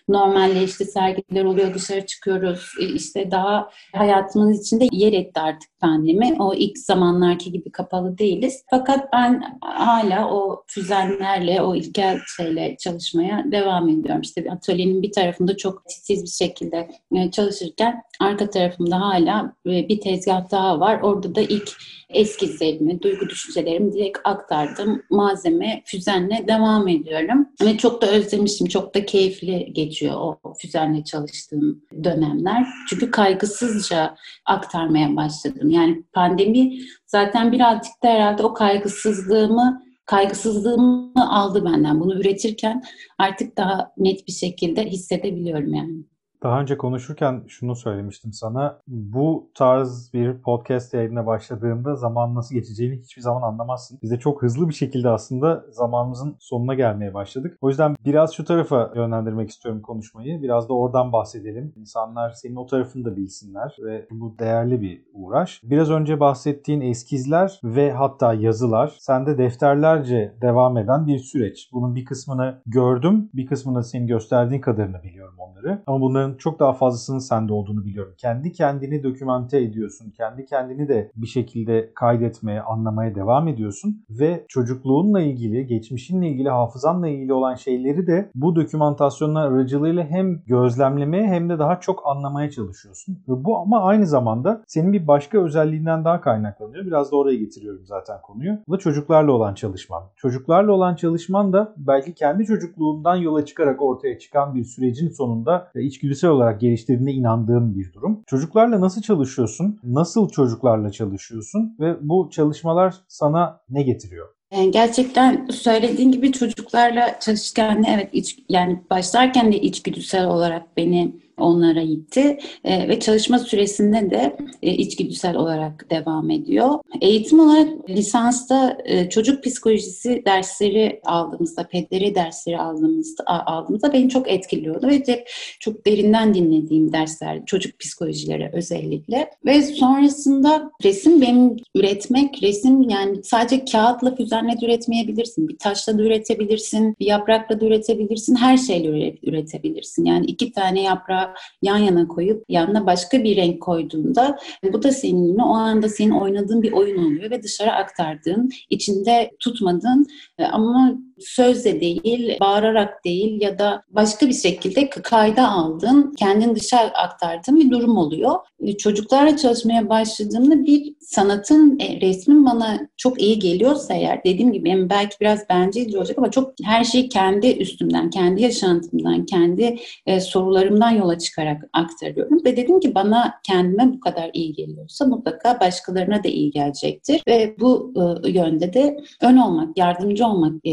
normalleşti. 0.08 0.84
Sergiler 0.84 1.44
oluyor, 1.44 1.74
dışarı 1.74 2.06
çıkıyoruz. 2.06 2.72
E, 2.80 2.84
işte 2.84 3.30
daha 3.30 3.68
hayatımız 3.94 4.60
içinde 4.60 4.88
yer 4.92 5.12
etti 5.12 5.40
artık 5.40 5.80
pandemi. 5.80 6.36
O 6.38 6.54
ilk 6.54 6.78
zamanlarki 6.78 7.52
gibi 7.52 7.70
kapalı 7.72 8.18
değiliz. 8.18 8.64
Fakat 8.70 9.12
ben 9.12 9.58
hala 9.60 10.30
o 10.30 10.64
füzenlerle, 10.66 11.62
o 11.62 11.74
ilkel 11.74 12.03
şeyle 12.36 12.76
çalışmaya 12.80 13.44
devam 13.52 13.88
ediyorum. 13.88 14.20
İşte 14.20 14.50
atölyenin 14.50 15.02
bir 15.02 15.12
tarafında 15.12 15.56
çok 15.56 15.82
titiz 15.88 16.22
bir 16.22 16.46
şekilde 16.46 16.88
e, 17.14 17.30
çalışırken 17.30 18.02
arka 18.20 18.50
tarafımda 18.50 19.00
hala 19.00 19.52
e, 19.66 19.88
bir 19.88 20.00
tezgah 20.00 20.50
daha 20.50 20.80
var. 20.80 21.00
Orada 21.02 21.34
da 21.34 21.40
ilk 21.40 21.70
eskizlerimi, 22.08 23.02
duygu 23.02 23.28
düşüncelerimi 23.28 23.92
direkt 23.92 24.18
aktardım. 24.24 25.02
Malzeme, 25.10 25.82
füzenle 25.84 26.44
devam 26.48 26.88
ediyorum. 26.88 27.48
Ve 27.62 27.76
çok 27.78 28.02
da 28.02 28.06
özlemişim, 28.06 28.66
çok 28.66 28.94
da 28.94 29.06
keyifli 29.06 29.72
geçiyor 29.72 30.14
o 30.14 30.54
füzenle 30.58 31.04
çalıştığım 31.04 31.82
dönemler. 32.04 32.66
Çünkü 32.88 33.10
kaygısızca 33.10 34.16
aktarmaya 34.46 35.16
başladım. 35.16 35.70
Yani 35.70 36.02
pandemi 36.12 36.78
zaten 37.06 37.52
birazcık 37.52 38.02
da 38.02 38.08
herhalde 38.08 38.42
o 38.42 38.54
kaygısızlığımı 38.54 39.83
kaygısızlığımı 40.06 41.30
aldı 41.30 41.64
benden. 41.64 42.00
Bunu 42.00 42.14
üretirken 42.20 42.82
artık 43.18 43.56
daha 43.56 43.92
net 43.96 44.26
bir 44.26 44.32
şekilde 44.32 44.84
hissedebiliyorum 44.84 45.74
yani. 45.74 46.04
Daha 46.44 46.60
önce 46.60 46.76
konuşurken 46.76 47.42
şunu 47.48 47.76
söylemiştim 47.76 48.32
sana. 48.32 48.78
Bu 48.86 49.50
tarz 49.54 50.10
bir 50.14 50.42
podcast 50.42 50.94
yayınına 50.94 51.26
başladığında 51.26 51.96
zaman 51.96 52.34
nasıl 52.34 52.54
geçeceğini 52.54 52.96
hiçbir 52.96 53.22
zaman 53.22 53.42
anlamazsın. 53.42 53.98
Biz 54.02 54.10
de 54.10 54.18
çok 54.18 54.42
hızlı 54.42 54.68
bir 54.68 54.74
şekilde 54.74 55.08
aslında 55.08 55.64
zamanımızın 55.70 56.36
sonuna 56.38 56.74
gelmeye 56.74 57.14
başladık. 57.14 57.58
O 57.60 57.68
yüzden 57.68 57.96
biraz 58.04 58.32
şu 58.32 58.44
tarafa 58.44 58.92
yönlendirmek 58.94 59.50
istiyorum 59.50 59.82
konuşmayı. 59.82 60.42
Biraz 60.42 60.68
da 60.68 60.74
oradan 60.74 61.12
bahsedelim. 61.12 61.72
İnsanlar 61.76 62.30
senin 62.30 62.56
o 62.56 62.66
tarafını 62.66 63.04
da 63.04 63.16
bilsinler 63.16 63.76
ve 63.84 64.06
bu 64.10 64.38
değerli 64.38 64.80
bir 64.80 65.04
uğraş. 65.14 65.60
Biraz 65.64 65.90
önce 65.90 66.20
bahsettiğin 66.20 66.80
eskizler 66.80 67.60
ve 67.64 67.92
hatta 67.92 68.34
yazılar 68.34 68.96
sende 68.98 69.38
defterlerce 69.38 70.34
devam 70.42 70.76
eden 70.76 71.06
bir 71.06 71.18
süreç. 71.18 71.70
Bunun 71.72 71.94
bir 71.94 72.04
kısmını 72.04 72.62
gördüm, 72.66 73.30
bir 73.34 73.46
kısmını 73.46 73.84
senin 73.84 74.06
gösterdiğin 74.06 74.60
kadarını 74.60 75.02
biliyorum 75.02 75.34
onları. 75.38 75.82
Ama 75.86 76.00
bunların 76.00 76.33
çok 76.38 76.58
daha 76.58 76.72
fazlasının 76.72 77.18
sende 77.18 77.52
olduğunu 77.52 77.84
biliyorum. 77.84 78.14
Kendi 78.18 78.52
kendini 78.52 79.02
dokümante 79.02 79.58
ediyorsun. 79.58 80.10
Kendi 80.10 80.46
kendini 80.46 80.88
de 80.88 81.10
bir 81.16 81.26
şekilde 81.26 81.92
kaydetmeye, 81.94 82.62
anlamaya 82.62 83.14
devam 83.14 83.48
ediyorsun. 83.48 84.04
Ve 84.10 84.44
çocukluğunla 84.48 85.20
ilgili, 85.20 85.66
geçmişinle 85.66 86.28
ilgili, 86.28 86.48
hafızanla 86.48 87.08
ilgili 87.08 87.32
olan 87.32 87.54
şeyleri 87.54 88.06
de 88.06 88.30
bu 88.34 88.56
dokümantasyonlar 88.56 89.52
aracılığıyla 89.52 90.04
hem 90.04 90.42
gözlemlemeye 90.46 91.26
hem 91.26 91.48
de 91.48 91.58
daha 91.58 91.80
çok 91.80 92.02
anlamaya 92.06 92.50
çalışıyorsun. 92.50 93.18
Ve 93.28 93.44
bu 93.44 93.58
ama 93.58 93.82
aynı 93.82 94.06
zamanda 94.06 94.62
senin 94.66 94.92
bir 94.92 95.06
başka 95.06 95.38
özelliğinden 95.44 96.04
daha 96.04 96.20
kaynaklanıyor. 96.20 96.86
Biraz 96.86 97.12
da 97.12 97.16
oraya 97.16 97.36
getiriyorum 97.36 97.86
zaten 97.86 98.20
konuyu. 98.22 98.58
Bu 98.68 98.72
da 98.72 98.78
çocuklarla 98.78 99.32
olan 99.32 99.54
çalışman. 99.54 100.02
Çocuklarla 100.16 100.72
olan 100.72 100.94
çalışman 100.94 101.52
da 101.52 101.74
belki 101.76 102.14
kendi 102.14 102.44
çocukluğundan 102.44 103.16
yola 103.16 103.44
çıkarak 103.44 103.82
ortaya 103.82 104.18
çıkan 104.18 104.54
bir 104.54 104.64
sürecin 104.64 105.08
sonunda 105.08 105.70
içgüdüsel 105.74 106.23
içgüdüsel 106.24 106.30
olarak 106.30 106.60
geliştirdiğine 106.60 107.12
inandığım 107.12 107.74
bir 107.74 107.92
durum. 107.92 108.22
Çocuklarla 108.26 108.80
nasıl 108.80 109.02
çalışıyorsun? 109.02 109.78
Nasıl 109.84 110.28
çocuklarla 110.28 110.90
çalışıyorsun? 110.92 111.76
Ve 111.80 111.96
bu 112.00 112.30
çalışmalar 112.32 112.94
sana 113.08 113.60
ne 113.70 113.82
getiriyor? 113.82 114.28
Gerçekten 114.70 115.46
söylediğin 115.46 116.12
gibi 116.12 116.32
çocuklarla 116.32 117.18
çalışırken 117.20 117.84
evet 117.88 118.08
iç, 118.12 118.38
yani 118.48 118.82
başlarken 118.90 119.52
de 119.52 119.60
içgüdüsel 119.60 120.26
olarak 120.26 120.76
beni 120.76 121.12
onlara 121.38 121.82
gitti 121.82 122.38
e, 122.64 122.88
ve 122.88 123.00
çalışma 123.00 123.38
süresinde 123.38 124.10
de 124.10 124.36
e, 124.62 124.74
içgüdüsel 124.74 125.36
olarak 125.36 125.90
devam 125.90 126.30
ediyor. 126.30 126.78
Eğitim 127.00 127.40
olarak 127.40 127.90
lisansta 127.90 128.78
e, 128.84 129.08
çocuk 129.08 129.44
psikolojisi 129.44 130.22
dersleri 130.26 131.00
aldığımızda, 131.04 131.68
pedleri 131.68 132.14
dersleri 132.14 132.58
aldığımızda, 132.58 133.24
aldığımızda 133.26 133.92
beni 133.92 134.08
çok 134.08 134.30
etkiliyordu 134.30 134.86
ve 134.86 135.02
hep 135.06 135.30
çok 135.60 135.86
derinden 135.86 136.34
dinlediğim 136.34 136.92
dersler 136.92 137.46
çocuk 137.46 137.78
psikolojileri 137.78 138.50
özellikle 138.52 139.30
ve 139.46 139.62
sonrasında 139.62 140.70
resim 140.84 141.20
benim 141.20 141.56
üretmek, 141.74 142.42
resim 142.42 142.82
yani 142.82 143.24
sadece 143.24 143.64
kağıtla 143.64 144.16
füzenle 144.16 144.54
üretmeyebilirsin. 144.62 145.48
Bir 145.48 145.58
taşla 145.58 145.98
da 145.98 146.02
üretebilirsin, 146.02 146.96
bir 147.00 147.06
yaprakla 147.06 147.60
da 147.60 147.66
üretebilirsin, 147.66 148.36
her 148.36 148.56
şeyle 148.56 149.16
üretebilirsin. 149.22 150.04
Yani 150.04 150.26
iki 150.26 150.52
tane 150.52 150.82
yaprağı 150.82 151.23
siyah 151.24 151.34
yan 151.62 151.76
yana 151.78 152.08
koyup 152.08 152.44
yanına 152.48 152.86
başka 152.86 153.24
bir 153.24 153.36
renk 153.36 153.62
koyduğunda 153.62 154.38
bu 154.72 154.82
da 154.82 154.92
senin 154.92 155.24
yine 155.24 155.42
o 155.42 155.54
anda 155.54 155.88
senin 155.88 156.10
oynadığın 156.10 156.62
bir 156.62 156.72
oyun 156.72 157.04
oluyor 157.04 157.30
ve 157.30 157.42
dışarı 157.42 157.72
aktardığın, 157.72 158.50
içinde 158.70 159.30
tutmadığın 159.40 160.06
e, 160.38 160.44
ama 160.44 160.94
sözle 161.26 161.80
değil, 161.80 162.36
bağırarak 162.40 163.04
değil 163.04 163.40
ya 163.40 163.58
da 163.58 163.82
başka 163.90 164.28
bir 164.28 164.32
şekilde 164.32 164.90
kayda 164.90 165.48
aldığın, 165.48 166.14
kendin 166.18 166.54
dışarı 166.54 166.90
aktardığın 166.94 167.60
bir 167.60 167.70
durum 167.70 167.96
oluyor. 167.96 168.34
E, 168.60 168.76
çocuklarla 168.76 169.36
çalışmaya 169.36 169.88
başladığımda 169.88 170.66
bir 170.66 170.94
sanatın, 171.00 171.78
e, 171.80 172.00
resmin 172.00 172.46
bana 172.46 172.88
çok 172.96 173.22
iyi 173.22 173.38
geliyorsa 173.38 173.94
eğer, 173.94 174.24
dediğim 174.24 174.52
gibi 174.52 174.64
benim 174.64 174.90
belki 174.90 175.16
biraz 175.20 175.48
bencilce 175.48 175.98
olacak 175.98 176.18
ama 176.18 176.30
çok 176.30 176.52
her 176.62 176.84
şeyi 176.84 177.08
kendi 177.08 177.46
üstümden, 177.46 178.10
kendi 178.10 178.42
yaşantımdan, 178.42 179.26
kendi 179.26 179.78
e, 180.06 180.20
sorularımdan 180.20 180.90
yola 180.90 181.18
çıkarak 181.18 181.62
aktarıyorum. 181.72 182.44
Ve 182.44 182.56
dedim 182.56 182.80
ki 182.80 182.94
bana 182.94 183.34
kendime 183.46 183.92
bu 183.92 184.00
kadar 184.00 184.30
iyi 184.32 184.52
geliyorsa 184.52 185.04
mutlaka 185.06 185.60
başkalarına 185.60 186.24
da 186.24 186.28
iyi 186.28 186.50
gelecektir. 186.50 187.22
Ve 187.28 187.54
bu 187.60 187.92
yönde 188.26 188.72
de 188.72 188.96
ön 189.22 189.36
olmak, 189.36 189.78
yardımcı 189.78 190.26
olmak 190.26 190.64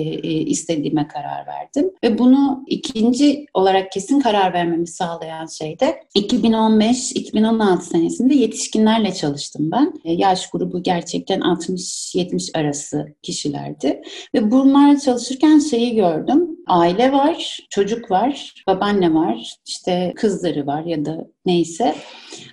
istediğime 0.46 1.08
karar 1.08 1.48
verdim. 1.48 1.92
Ve 2.04 2.18
bunu 2.20 2.64
ikinci 2.68 3.46
olarak 3.54 3.92
kesin 3.92 4.20
karar 4.20 4.54
vermemi 4.54 4.88
sağlayan 4.88 5.46
şey 5.46 5.80
de 5.80 6.04
2015-2016 6.16 7.82
senesinde 7.82 8.34
yetişkinlerle 8.34 9.14
çalıştım 9.14 9.72
ben. 9.72 9.94
E, 10.06 10.14
yaş 10.14 10.50
grubu 10.50 10.84
gerçekten 10.84 11.40
60-70 11.40 12.58
arası 12.60 13.08
kişilerdi. 13.22 14.02
Ve 14.36 14.52
bunlarla 14.52 15.00
çalışırken 15.00 15.60
şeyi 15.60 15.96
gördüm. 15.96 16.61
Aile 16.72 17.12
var, 17.12 17.60
çocuk 17.70 18.12
var, 18.12 18.54
babaanne 18.68 19.14
var, 19.14 19.56
işte 19.68 20.14
kızları 20.16 20.68
var 20.68 20.86
ya 20.86 21.06
da 21.06 21.28
neyse. 21.46 21.96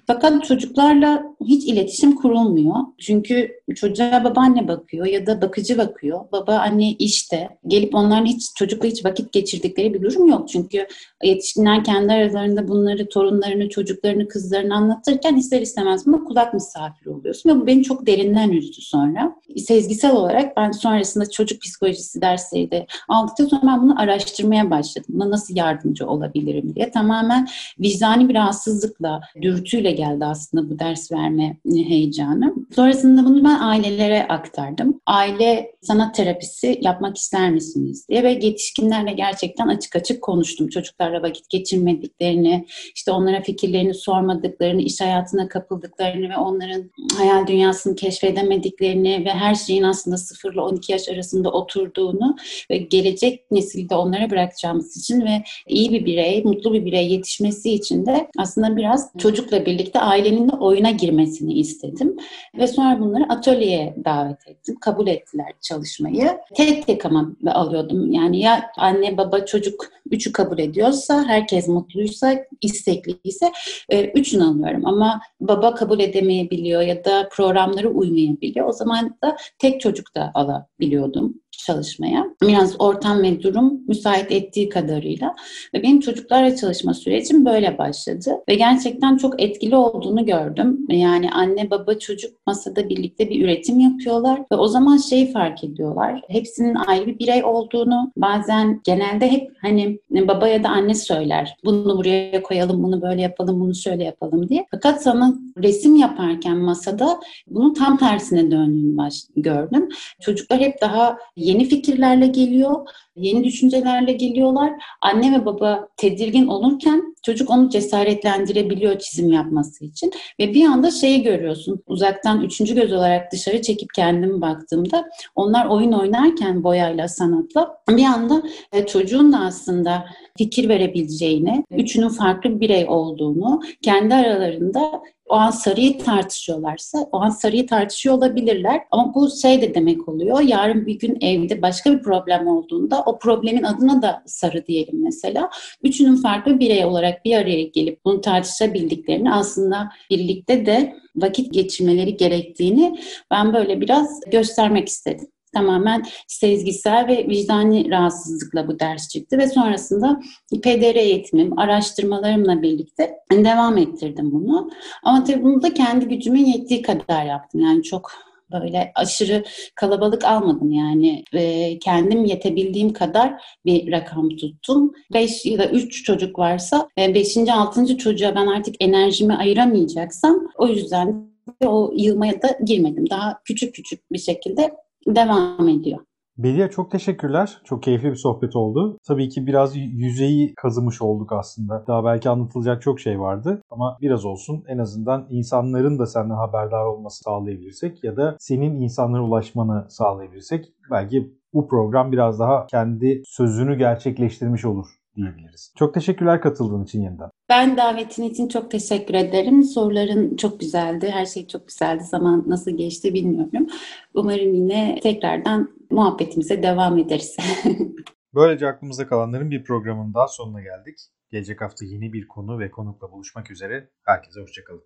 Fakat 0.07 0.45
çocuklarla 0.45 1.23
hiç 1.45 1.65
iletişim 1.65 2.15
kurulmuyor. 2.15 2.75
Çünkü 3.01 3.51
çocuğa 3.77 4.25
babaanne 4.25 4.69
bakıyor 4.69 5.07
ya 5.07 5.27
da 5.27 5.43
bakıcı 5.43 5.79
bakıyor. 5.79 6.21
Baba 6.33 6.59
anne 6.59 6.91
işte. 6.91 7.49
Gelip 7.67 7.95
onların 7.95 8.27
hiç 8.27 8.43
çocukla 8.57 8.89
hiç 8.89 9.05
vakit 9.05 9.33
geçirdikleri 9.33 9.95
bir 9.95 10.03
durum 10.03 10.29
yok. 10.29 10.49
Çünkü 10.49 10.87
yetişkinler 11.25 11.85
kendi 11.85 12.13
aralarında 12.13 12.69
bunları 12.69 13.09
torunlarını, 13.09 13.69
çocuklarını, 13.69 14.29
kızlarını 14.29 14.75
anlatırken 14.75 15.37
ister 15.37 15.61
istemez 15.61 16.07
buna 16.07 16.25
kulak 16.25 16.55
misafiri 16.55 17.11
oluyorsun. 17.11 17.51
Ve 17.51 17.61
bu 17.61 17.67
beni 17.67 17.83
çok 17.83 18.07
derinden 18.07 18.51
üzdü 18.51 18.81
sonra. 18.81 19.35
Sezgisel 19.57 20.13
olarak 20.13 20.57
ben 20.57 20.71
sonrasında 20.71 21.31
çocuk 21.31 21.63
psikolojisi 21.63 22.21
dersleri 22.21 22.71
de 22.71 22.87
aldıktan 23.09 23.47
sonra 23.47 23.63
ben 23.67 23.83
bunu 23.83 24.01
araştırmaya 24.09 24.71
başladım. 24.71 25.07
Buna 25.09 25.31
nasıl 25.31 25.57
yardımcı 25.57 26.07
olabilirim 26.07 26.75
diye. 26.75 26.91
Tamamen 26.91 27.49
vicdani 27.81 28.29
bir 28.29 28.35
rahatsızlıkla, 28.35 29.21
dürtüyle 29.43 29.91
geldi 29.91 30.25
aslında 30.25 30.71
bu 30.71 30.79
ders 30.79 31.13
verme 31.13 31.57
heyecanı. 31.67 32.55
Sonrasında 32.75 33.25
bunu 33.25 33.45
ben 33.45 33.59
ailelere 33.61 34.29
aktardım. 34.29 35.01
Aile 35.07 35.73
sanat 35.83 36.15
terapisi 36.15 36.79
yapmak 36.83 37.17
ister 37.17 37.51
misiniz 37.51 38.09
diye 38.09 38.23
ve 38.23 38.31
yetişkinlerle 38.31 39.13
gerçekten 39.13 39.69
açık 39.69 39.97
açık 39.97 40.23
konuştum. 40.23 40.69
Çocuklarla 40.69 41.23
vakit 41.23 41.51
geçirmediklerini, 41.51 42.67
işte 42.95 43.13
onlara 43.13 43.41
fikirlerini 43.41 43.95
sormadıklarını, 43.95 44.83
iş 44.83 45.01
hayatına 45.01 45.49
kapıldıklarını 45.49 46.29
ve 46.31 46.37
onların 46.37 46.91
hayal 47.19 47.47
dünyasını 47.47 47.97
keşfedemediklerini 47.97 49.25
ve 49.25 49.31
her 49.31 49.55
şeyin 49.55 49.83
aslında 49.83 50.17
0 50.17 50.53
ile 50.53 50.61
12 50.61 50.93
yaş 50.93 51.09
arasında 51.09 51.51
oturduğunu 51.51 52.37
ve 52.71 52.79
gelecek 52.79 53.51
nesilde 53.51 53.97
onlara 53.99 54.31
bırakacağımız 54.31 54.97
için 54.97 55.21
ve 55.21 55.43
iyi 55.69 55.93
bir 55.93 56.07
birey, 56.07 56.43
mutlu 56.45 56.73
bir 56.73 56.85
birey 56.85 57.13
yetişmesi 57.13 57.71
için 57.71 58.07
de 58.07 58.29
aslında 58.39 58.77
biraz 58.77 59.13
çocukla 59.19 59.67
birlikte 59.67 60.01
ailenin 60.01 60.49
de 60.49 60.57
oyuna 60.57 60.91
girmesini 60.91 61.53
istedim. 61.53 62.17
Ve 62.59 62.67
sonra 62.67 63.01
bunları 63.01 63.25
atölyeye 63.29 63.95
davet 64.05 64.49
ettim. 64.49 64.77
Kabul 64.81 65.07
ettiler 65.07 65.53
çalışmayı. 65.61 66.39
Tek 66.55 66.87
tek 66.87 67.07
ama 67.07 67.33
alıyordum. 67.47 68.13
Yani 68.13 68.41
ya 68.41 68.71
anne 68.77 69.17
baba 69.17 69.45
çocuk 69.45 69.87
üçü 70.11 70.33
kabul 70.33 70.59
ediyorsa, 70.59 71.25
herkes 71.25 71.69
mutluysa, 71.69 72.45
istekliyse 72.61 73.53
e, 73.89 74.05
üçünü 74.05 74.45
alıyorum. 74.45 74.87
Ama 74.87 75.21
baba 75.41 75.75
kabul 75.75 76.01
edemeyebiliyor 76.01 76.83
ya 76.83 77.05
da 77.05 77.29
programları 77.33 77.91
uymayabiliyor. 77.91 78.69
O 78.69 78.73
zaman 78.73 79.17
da 79.25 79.37
tek 79.59 79.81
çocuk 79.81 80.15
da 80.15 80.31
alabiliyordum 80.35 81.35
çalışmaya. 81.67 82.27
Biraz 82.43 82.81
ortam 82.81 83.23
ve 83.23 83.43
durum 83.43 83.81
müsait 83.89 84.33
ettiği 84.33 84.69
kadarıyla. 84.69 85.35
Ve 85.75 85.83
benim 85.83 86.01
çocuklarla 86.01 86.57
çalışma 86.57 86.95
sürecim 86.95 87.45
böyle 87.45 87.79
başladı. 87.79 88.31
Ve 88.49 88.55
gerçekten 88.55 89.17
çok 89.17 89.43
etkili 89.43 89.77
olduğunu 89.77 90.27
gördüm. 90.27 90.87
Yani 90.89 91.31
anne 91.31 91.71
baba 91.71 91.99
çocuk 91.99 92.47
masada 92.47 92.89
birlikte 92.89 93.31
bir 93.31 93.45
üretim 93.45 93.81
yapıyorlar. 93.81 94.41
Ve 94.53 94.57
o 94.57 94.69
zaman 94.69 94.97
şeyi 94.97 95.33
fark 95.33 95.65
ediyorlar. 95.65 96.23
Hepsinin 96.29 96.75
ayrı 96.75 97.07
bir 97.07 97.19
birey 97.19 97.45
olduğunu. 97.45 98.13
Bazen 98.17 98.81
genelde 98.85 99.31
hep 99.31 99.51
hani 99.63 99.99
baba 100.11 100.49
ya 100.49 100.65
da 100.65 100.69
anne 100.69 100.95
söyler. 100.95 101.57
Bunu 101.65 101.99
buraya 101.99 102.43
koyalım, 102.43 102.83
bunu 102.83 103.03
böyle 103.03 103.23
yapalım, 103.23 103.61
bunu 103.61 103.75
şöyle 103.75 104.05
yapalım 104.05 104.49
diye. 104.49 104.67
Fakat 104.71 105.03
sana 105.03 105.35
resim 105.63 105.97
yaparken 105.97 106.57
masada 106.57 107.21
bunun 107.47 107.75
tam 107.75 107.97
tersine 107.97 108.51
döndüğünü 108.51 108.99
gördüm. 109.37 109.89
Çocuklar 110.21 110.61
hep 110.61 110.81
daha 110.81 111.19
yeni 111.49 111.65
fikirlerle 111.65 112.27
geliyor, 112.27 112.87
yeni 113.17 113.45
düşüncelerle 113.45 114.13
geliyorlar. 114.13 114.73
Anne 115.01 115.41
ve 115.41 115.47
baba 115.47 115.89
tedirgin 115.97 116.47
olurken 116.47 117.15
çocuk 117.27 117.51
onu 117.51 117.69
cesaretlendirebiliyor 117.69 118.99
çizim 118.99 119.33
yapması 119.33 119.85
için. 119.85 120.13
Ve 120.41 120.55
bir 120.55 120.65
anda 120.65 120.91
şeyi 120.91 121.23
görüyorsun, 121.23 121.83
uzaktan 121.87 122.43
üçüncü 122.43 122.75
göz 122.75 122.93
olarak 122.93 123.33
dışarı 123.33 123.63
çekip 123.63 123.89
kendimi 123.95 124.41
baktığımda 124.41 125.05
onlar 125.35 125.67
oyun 125.67 125.93
oynarken 125.93 126.65
boyayla, 126.65 127.09
sanatla 127.09 127.79
bir 127.89 128.05
anda 128.05 128.43
e, 128.73 128.87
çocuğun 128.87 129.33
da 129.33 129.39
aslında 129.39 130.05
fikir 130.39 130.69
verebileceğini, 130.69 131.65
üçünün 131.71 132.09
farklı 132.09 132.51
bir 132.51 132.61
birey 132.61 132.87
olduğunu, 132.89 133.61
kendi 133.83 134.15
aralarında 134.15 135.03
o 135.29 135.35
an 135.35 135.51
sarıyı 135.51 135.99
tartışıyorlarsa 135.99 136.99
o 137.13 137.21
an 137.21 137.31
sarıyı 137.31 137.67
tartışıyor 137.67 138.15
olabilirler. 138.15 138.81
Ama 138.91 139.15
bu 139.15 139.31
şey 139.43 139.63
de 139.63 139.75
demek 139.75 140.09
oluyor. 140.09 140.41
Yarın 140.41 140.87
bir 140.87 140.99
gün 140.99 141.19
evde 141.21 141.63
başka 141.63 141.93
bir 141.93 142.03
problem 142.03 142.47
olduğunda 142.47 143.03
o 143.03 143.19
problemin 143.19 143.63
adına 143.63 144.03
da 144.03 144.23
sarı 144.27 144.67
diyelim 144.67 145.05
mesela. 145.05 145.51
Üçünün 145.83 146.17
farklı 146.17 146.61
birey 146.61 146.85
olarak 146.85 147.25
bir 147.25 147.37
araya 147.37 147.63
gelip 147.63 148.05
bunu 148.05 148.21
tartışabildiklerini 148.21 149.33
aslında 149.33 149.89
birlikte 150.11 150.67
de 150.67 150.97
vakit 151.17 151.55
geçirmeleri 151.55 152.17
gerektiğini 152.17 152.99
ben 153.31 153.55
böyle 153.55 153.81
biraz 153.81 154.21
göstermek 154.31 154.89
istedim 154.89 155.29
tamamen 155.49 156.03
sezgisel 156.27 157.07
ve 157.09 157.29
vicdani 157.29 157.91
rahatsızlıkla 157.91 158.69
bu 158.69 158.81
ders 158.81 159.09
çıktı 159.09 159.39
ve 159.39 159.49
sonrasında 159.49 160.21
PDR 160.63 160.97
eğitimim, 160.97 161.59
araştırmalarımla 161.59 162.63
birlikte 162.63 163.15
devam 163.33 163.79
ettirdim 163.79 164.33
bunu. 164.33 164.71
Ama 165.03 165.25
tabii 165.25 165.43
bunu 165.43 165.63
da 165.63 165.75
kendi 165.75 166.09
gücümün 166.09 166.45
yettiği 166.45 166.83
kadar 166.83 167.25
yaptım. 167.25 167.61
Yani 167.61 167.83
çok 167.83 168.13
böyle 168.53 168.93
aşırı 168.95 169.45
kalabalık 169.75 170.25
almadım 170.25 170.73
yani 170.73 171.25
e, 171.33 171.79
kendim 171.79 172.25
yetebildiğim 172.25 172.93
kadar 172.93 173.43
bir 173.65 173.93
rakam 173.93 174.29
tuttum. 174.29 174.93
5 175.13 175.47
ya 175.47 175.59
da 175.59 175.67
3 175.67 176.05
çocuk 176.05 176.39
varsa 176.39 176.89
5. 176.99 177.37
E, 177.37 177.53
6. 177.53 177.99
çocuğa 177.99 178.35
ben 178.35 178.47
artık 178.47 178.75
enerjimi 178.81 179.37
ayıramayacaksam 179.37 180.49
o 180.59 180.67
yüzden 180.67 181.29
o 181.65 181.93
yılmaya 181.97 182.43
da 182.43 182.59
girmedim. 182.65 183.11
Daha 183.11 183.41
küçük 183.45 183.75
küçük 183.75 184.13
bir 184.13 184.19
şekilde 184.19 184.77
devam 185.07 185.69
ediyor. 185.69 185.99
Bediye 186.39 186.71
çok 186.71 186.91
teşekkürler. 186.91 187.59
Çok 187.65 187.83
keyifli 187.83 188.11
bir 188.11 188.17
sohbet 188.17 188.57
oldu. 188.57 188.99
Tabii 189.07 189.29
ki 189.29 189.47
biraz 189.47 189.77
yüzeyi 189.77 190.55
kazımış 190.55 191.03
olduk 191.03 191.33
aslında. 191.33 191.85
Daha 191.87 192.05
belki 192.05 192.31
anlatılacak 192.31 192.83
çok 192.83 193.01
şey 193.01 193.21
vardı 193.21 193.63
ama 193.71 193.99
biraz 194.01 194.25
olsun 194.25 194.65
en 194.69 194.79
azından 194.79 195.27
insanların 195.31 195.99
da 195.99 196.07
senden 196.07 196.35
haberdar 196.35 196.85
olması 196.85 197.23
sağlayabilirsek 197.25 198.05
ya 198.05 198.17
da 198.17 198.37
senin 198.39 198.81
insanlara 198.81 199.23
ulaşmanı 199.23 199.87
sağlayabilirsek 199.91 200.73
belki 200.91 201.33
bu 201.55 201.69
program 201.69 202.13
biraz 202.13 202.39
daha 202.39 202.67
kendi 202.67 203.23
sözünü 203.25 203.79
gerçekleştirmiş 203.79 204.65
olur 204.65 204.98
diyebiliriz. 205.19 205.73
Çok 205.79 205.95
teşekkürler 205.95 206.41
katıldığın 206.41 206.85
için 206.85 207.03
yeniden. 207.03 207.31
Ben 207.49 207.77
davetin 207.77 208.23
için 208.23 208.49
çok 208.49 208.71
teşekkür 208.71 209.15
ederim. 209.15 209.63
Soruların 209.63 210.37
çok 210.37 210.61
güzeldi. 210.61 211.11
Her 211.11 211.27
şey 211.27 211.47
çok 211.47 211.69
güzeldi. 211.69 212.05
Zaman 212.05 212.45
nasıl 212.47 212.71
geçti 212.71 213.15
bilmiyorum. 213.15 213.67
Umarım 214.15 214.55
yine 214.55 214.99
tekrardan 215.03 215.71
muhabbetimize 215.91 216.63
devam 216.63 216.99
ederiz. 216.99 217.37
Böylece 218.35 218.67
aklımızda 218.67 219.07
kalanların 219.07 219.51
bir 219.51 219.65
programının 219.65 220.15
daha 220.15 220.29
sonuna 220.29 220.61
geldik. 220.61 220.99
Gelecek 221.31 221.61
hafta 221.61 221.85
yeni 221.85 222.13
bir 222.13 222.29
konu 222.29 222.59
ve 222.59 222.71
konukla 222.71 223.13
buluşmak 223.13 223.51
üzere. 223.51 223.91
Herkese 224.05 224.41
hoşçakalın. 224.41 224.83